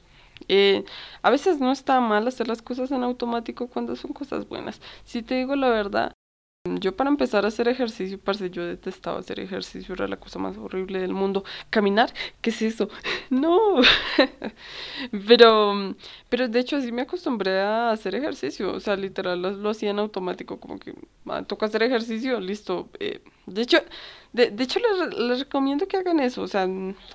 eh, 0.49 0.85
a 1.23 1.31
veces 1.31 1.61
no 1.61 1.73
está 1.73 2.01
mal 2.01 2.27
hacer 2.29 2.49
las 2.49 2.63
cosas 2.63 2.91
en 2.91 3.03
automático 3.03 3.69
cuando 3.69 3.97
son 3.97 4.13
cosas 4.13 4.49
buenas. 4.49 4.81
Si 5.05 5.23
te 5.23 5.37
digo 5.37 5.57
la 5.57 5.69
verdad, 5.71 6.14
yo 6.67 6.97
para 6.97 7.11
empezar 7.11 7.45
a 7.45 7.49
hacer 7.49 7.69
ejercicio, 7.69 8.19
parce, 8.19 8.49
yo 8.49 8.65
detestaba 8.65 9.19
hacer 9.19 9.39
ejercicio, 9.39 9.95
era 9.95 10.09
la 10.09 10.17
cosa 10.17 10.39
más 10.39 10.57
horrible 10.57 10.99
del 10.99 11.13
mundo. 11.13 11.45
Caminar, 11.69 12.11
¿qué 12.41 12.49
es 12.49 12.63
eso? 12.63 12.89
no. 13.29 13.83
pero, 15.29 15.95
pero 16.31 16.49
de 16.49 16.59
hecho 16.61 16.77
así 16.77 16.91
me 16.91 17.03
acostumbré 17.03 17.61
a 17.61 17.91
hacer 17.91 18.15
ejercicio, 18.15 18.73
o 18.73 18.81
sea, 18.81 18.97
literal 18.97 19.43
lo, 19.43 19.69
hacía 19.69 19.91
en 19.91 19.99
automático, 19.99 20.59
como 20.59 20.79
que 20.79 20.95
ah, 21.29 21.43
toca 21.43 21.67
hacer 21.67 21.83
ejercicio, 21.83 22.41
listo. 22.41 22.89
Eh, 22.99 23.21
de 23.45 23.61
hecho, 23.61 23.79
de, 24.33 24.51
de 24.51 24.65
hecho 24.65 24.79
les, 24.79 25.19
les, 25.19 25.41
recomiendo 25.41 25.87
que 25.87 25.99
hagan 25.99 26.19
eso, 26.19 26.41
o 26.41 26.49
sea, 26.49 26.67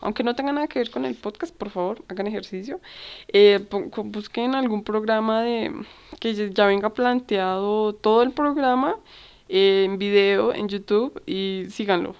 aunque 0.01 0.23
no 0.23 0.35
tenga 0.35 0.51
nada 0.53 0.67
que 0.67 0.77
ver 0.77 0.91
con 0.91 1.05
el 1.05 1.15
podcast, 1.15 1.55
por 1.55 1.71
favor, 1.71 2.03
hagan 2.07 2.27
ejercicio. 2.27 2.79
Eh, 3.29 3.65
busquen 4.03 4.53
algún 4.53 4.83
programa 4.83 5.41
de 5.41 5.73
que 6.19 6.53
ya 6.53 6.67
venga 6.67 6.93
planteado 6.93 7.93
todo 7.95 8.21
el 8.21 8.31
programa 8.31 8.97
en 9.49 9.97
video 9.97 10.53
en 10.53 10.69
YouTube 10.69 11.21
y 11.25 11.65
síganlo. 11.69 12.15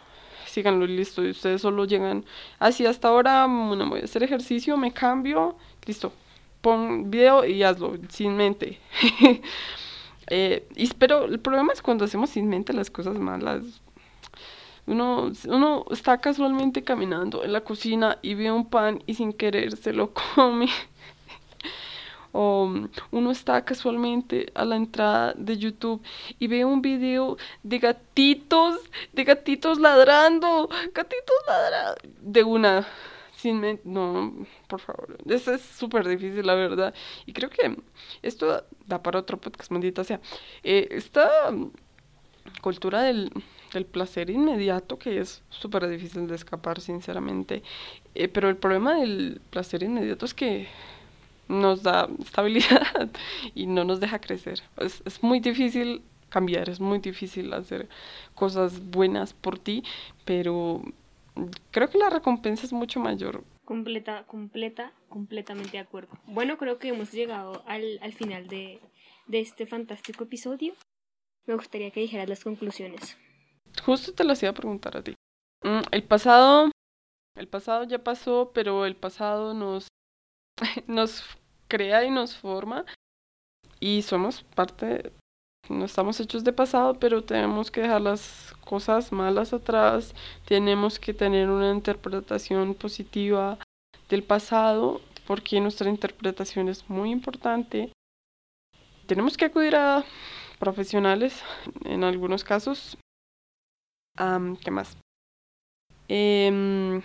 Síganlo, 0.47 0.85
listo. 0.87 1.23
Y 1.23 1.29
ustedes 1.29 1.61
solo 1.61 1.85
llegan 1.85 2.25
así 2.57 2.85
hasta 2.85 3.07
ahora, 3.07 3.45
bueno, 3.45 3.87
voy 3.87 4.01
a 4.01 4.05
hacer 4.05 4.23
ejercicio, 4.23 4.75
me 4.77 4.91
cambio, 4.91 5.55
listo. 5.85 6.11
Pon 6.61 7.09
video 7.09 7.45
y 7.45 7.63
hazlo, 7.63 7.97
sin 8.09 8.35
mente. 8.35 8.79
eh, 10.27 10.67
y, 10.75 10.87
pero 10.95 11.25
el 11.25 11.39
problema 11.39 11.71
es 11.71 11.81
cuando 11.81 12.03
hacemos 12.03 12.31
sin 12.31 12.49
mente 12.49 12.73
las 12.73 12.89
cosas 12.89 13.17
malas. 13.19 13.63
Uno, 14.87 15.31
uno 15.47 15.85
está 15.91 16.17
casualmente 16.19 16.83
caminando 16.83 17.43
en 17.43 17.53
la 17.53 17.61
cocina 17.61 18.17
y 18.23 18.33
ve 18.33 18.51
un 18.51 18.67
pan 18.67 19.03
y 19.05 19.13
sin 19.13 19.33
querer 19.33 19.77
se 19.77 19.93
lo 19.93 20.11
come 20.35 20.67
o 22.31 22.71
uno 23.11 23.31
está 23.31 23.63
casualmente 23.65 24.51
a 24.53 24.65
la 24.65 24.75
entrada 24.75 25.33
de 25.35 25.57
YouTube 25.57 26.01
y 26.37 26.47
ve 26.47 26.65
un 26.65 26.81
video 26.81 27.37
de 27.63 27.79
gatitos, 27.79 28.79
de 29.13 29.23
gatitos 29.23 29.79
ladrando, 29.79 30.69
gatitos 30.93 31.35
ladrando, 31.47 32.01
de 32.21 32.43
una, 32.43 32.87
sin 33.35 33.79
no, 33.83 34.33
por 34.67 34.79
favor, 34.81 35.17
eso 35.25 35.53
es 35.53 35.61
súper 35.61 36.07
difícil, 36.07 36.45
la 36.45 36.55
verdad, 36.55 36.93
y 37.25 37.33
creo 37.33 37.49
que 37.49 37.77
esto 38.21 38.63
da 38.85 39.01
para 39.01 39.19
otro 39.19 39.37
podcast, 39.39 39.71
maldita 39.71 40.03
sea, 40.03 40.19
eh, 40.63 40.87
esta 40.91 41.29
cultura 42.61 43.03
del, 43.03 43.31
del 43.73 43.85
placer 43.85 44.29
inmediato 44.29 44.97
que 44.97 45.19
es 45.19 45.41
súper 45.49 45.87
difícil 45.87 46.27
de 46.27 46.35
escapar, 46.35 46.81
sinceramente, 46.81 47.63
eh, 48.15 48.27
pero 48.27 48.49
el 48.49 48.57
problema 48.57 48.95
del 48.95 49.41
placer 49.49 49.83
inmediato 49.83 50.25
es 50.25 50.33
que 50.33 50.67
nos 51.49 51.83
da 51.83 52.07
estabilidad 52.19 53.09
y 53.55 53.65
no 53.67 53.83
nos 53.83 53.99
deja 53.99 54.19
crecer. 54.19 54.62
Es, 54.77 55.01
es 55.05 55.21
muy 55.21 55.41
difícil 55.41 56.01
cambiar, 56.29 56.69
es 56.69 56.79
muy 56.79 56.99
difícil 56.99 57.51
hacer 57.53 57.89
cosas 58.35 58.79
buenas 58.91 59.33
por 59.33 59.59
ti, 59.59 59.83
pero 60.23 60.81
creo 61.71 61.89
que 61.89 61.97
la 61.97 62.09
recompensa 62.09 62.65
es 62.65 62.71
mucho 62.71 62.99
mayor. 62.99 63.43
Completa, 63.65 64.23
completa, 64.25 64.93
completamente 65.09 65.71
de 65.71 65.79
acuerdo. 65.79 66.17
Bueno, 66.25 66.57
creo 66.57 66.79
que 66.79 66.89
hemos 66.89 67.12
llegado 67.12 67.63
al, 67.67 67.99
al 68.01 68.13
final 68.13 68.47
de, 68.47 68.79
de 69.27 69.39
este 69.39 69.65
fantástico 69.65 70.23
episodio. 70.23 70.73
Me 71.45 71.55
gustaría 71.55 71.91
que 71.91 71.99
dijeras 71.99 72.29
las 72.29 72.43
conclusiones. 72.43 73.17
Justo 73.83 74.13
te 74.13 74.23
las 74.23 74.41
iba 74.41 74.51
a 74.51 74.55
preguntar 74.55 74.97
a 74.97 75.03
ti. 75.03 75.15
Mm, 75.63 75.81
el 75.91 76.03
pasado, 76.03 76.71
el 77.35 77.47
pasado 77.47 77.83
ya 77.83 77.99
pasó, 77.99 78.51
pero 78.53 78.85
el 78.85 78.95
pasado 78.95 79.53
nos, 79.53 79.88
nos 80.88 81.24
crea 81.67 82.04
y 82.04 82.10
nos 82.10 82.36
forma 82.36 82.86
y 83.80 84.02
somos 84.02 84.43
parte, 84.43 85.13
no 85.69 85.86
estamos 85.86 86.19
hechos 86.19 86.43
de 86.43 86.54
pasado, 86.54 86.95
pero 86.95 87.24
tenemos 87.24 87.72
que 87.72 87.82
dejar 87.82 88.02
las 88.02 88.54
cosas 88.65 89.12
malas 89.12 89.54
atrás, 89.54 90.13
tenemos 90.45 91.00
que 91.00 91.13
tener 91.13 91.50
una 91.50 91.72
interpretación 91.72 92.76
positiva 92.76 93.58
del 94.10 94.24
pasado, 94.24 95.02
porque 95.26 95.62
nuestra 95.62 95.89
interpretación 95.89 96.69
es 96.69 96.89
muy 96.89 97.12
importante. 97.12 97.91
Tenemos 99.06 99.38
que 99.38 99.45
acudir 99.45 99.76
a 99.76 100.04
profesionales 100.58 101.41
en 101.86 102.04
algunos 102.04 102.43
casos. 102.43 102.98
¿Qué 104.17 104.72
más? 104.72 104.98
Em, 106.08 107.02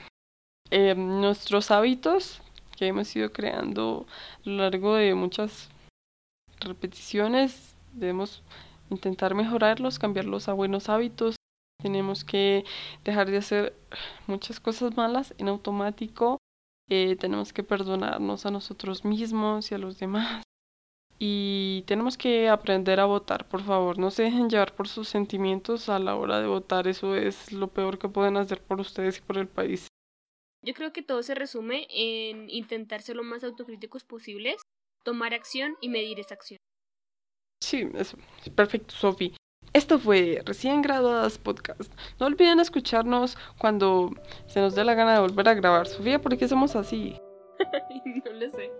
em, 0.70 1.20
nuestros 1.20 1.70
hábitos 1.70 2.40
que 2.76 2.86
hemos 2.86 3.14
ido 3.16 3.32
creando 3.32 4.06
a 4.44 4.50
lo 4.50 4.56
largo 4.56 4.94
de 4.94 5.14
muchas 5.14 5.68
repeticiones. 6.60 7.76
Debemos 7.92 8.42
intentar 8.90 9.34
mejorarlos, 9.34 9.98
cambiarlos 9.98 10.48
a 10.48 10.52
buenos 10.52 10.88
hábitos. 10.88 11.36
Tenemos 11.82 12.24
que 12.24 12.64
dejar 13.04 13.30
de 13.30 13.38
hacer 13.38 13.76
muchas 14.26 14.60
cosas 14.60 14.96
malas 14.96 15.34
en 15.38 15.48
automático. 15.48 16.38
Eh, 16.88 17.16
tenemos 17.16 17.52
que 17.52 17.62
perdonarnos 17.62 18.46
a 18.46 18.50
nosotros 18.50 19.04
mismos 19.04 19.70
y 19.70 19.74
a 19.74 19.78
los 19.78 19.98
demás. 19.98 20.42
Y 21.18 21.84
tenemos 21.86 22.18
que 22.18 22.48
aprender 22.48 23.00
a 23.00 23.06
votar, 23.06 23.46
por 23.48 23.62
favor. 23.62 23.98
No 23.98 24.10
se 24.10 24.24
dejen 24.24 24.50
llevar 24.50 24.74
por 24.74 24.88
sus 24.88 25.08
sentimientos 25.08 25.88
a 25.88 25.98
la 25.98 26.16
hora 26.16 26.40
de 26.40 26.46
votar. 26.46 26.88
Eso 26.88 27.14
es 27.14 27.52
lo 27.52 27.68
peor 27.68 27.98
que 27.98 28.08
pueden 28.08 28.36
hacer 28.36 28.60
por 28.60 28.80
ustedes 28.80 29.18
y 29.18 29.20
por 29.22 29.38
el 29.38 29.46
país. 29.46 29.88
Yo 30.64 30.72
creo 30.72 30.92
que 30.92 31.02
todo 31.02 31.22
se 31.22 31.34
resume 31.34 31.86
en 31.90 32.48
intentar 32.48 33.02
ser 33.02 33.16
lo 33.16 33.22
más 33.22 33.44
autocríticos 33.44 34.02
posibles, 34.02 34.62
tomar 35.04 35.34
acción 35.34 35.76
y 35.82 35.90
medir 35.90 36.18
esa 36.18 36.34
acción. 36.34 36.58
Sí, 37.62 37.86
eso. 37.94 38.16
Perfecto, 38.54 38.94
Sofi. 38.94 39.34
Esto 39.74 39.98
fue 39.98 40.40
Recién 40.46 40.80
Graduadas 40.80 41.36
Podcast. 41.36 41.92
No 42.18 42.26
olviden 42.26 42.60
escucharnos 42.60 43.36
cuando 43.58 44.12
se 44.46 44.60
nos 44.60 44.74
dé 44.74 44.84
la 44.84 44.94
gana 44.94 45.14
de 45.14 45.20
volver 45.20 45.48
a 45.48 45.54
grabar. 45.54 45.86
Sofía, 45.86 46.20
¿por 46.20 46.36
qué 46.38 46.48
somos 46.48 46.76
así? 46.76 47.20
no 48.24 48.32
lo 48.32 48.50
sé. 48.50 48.70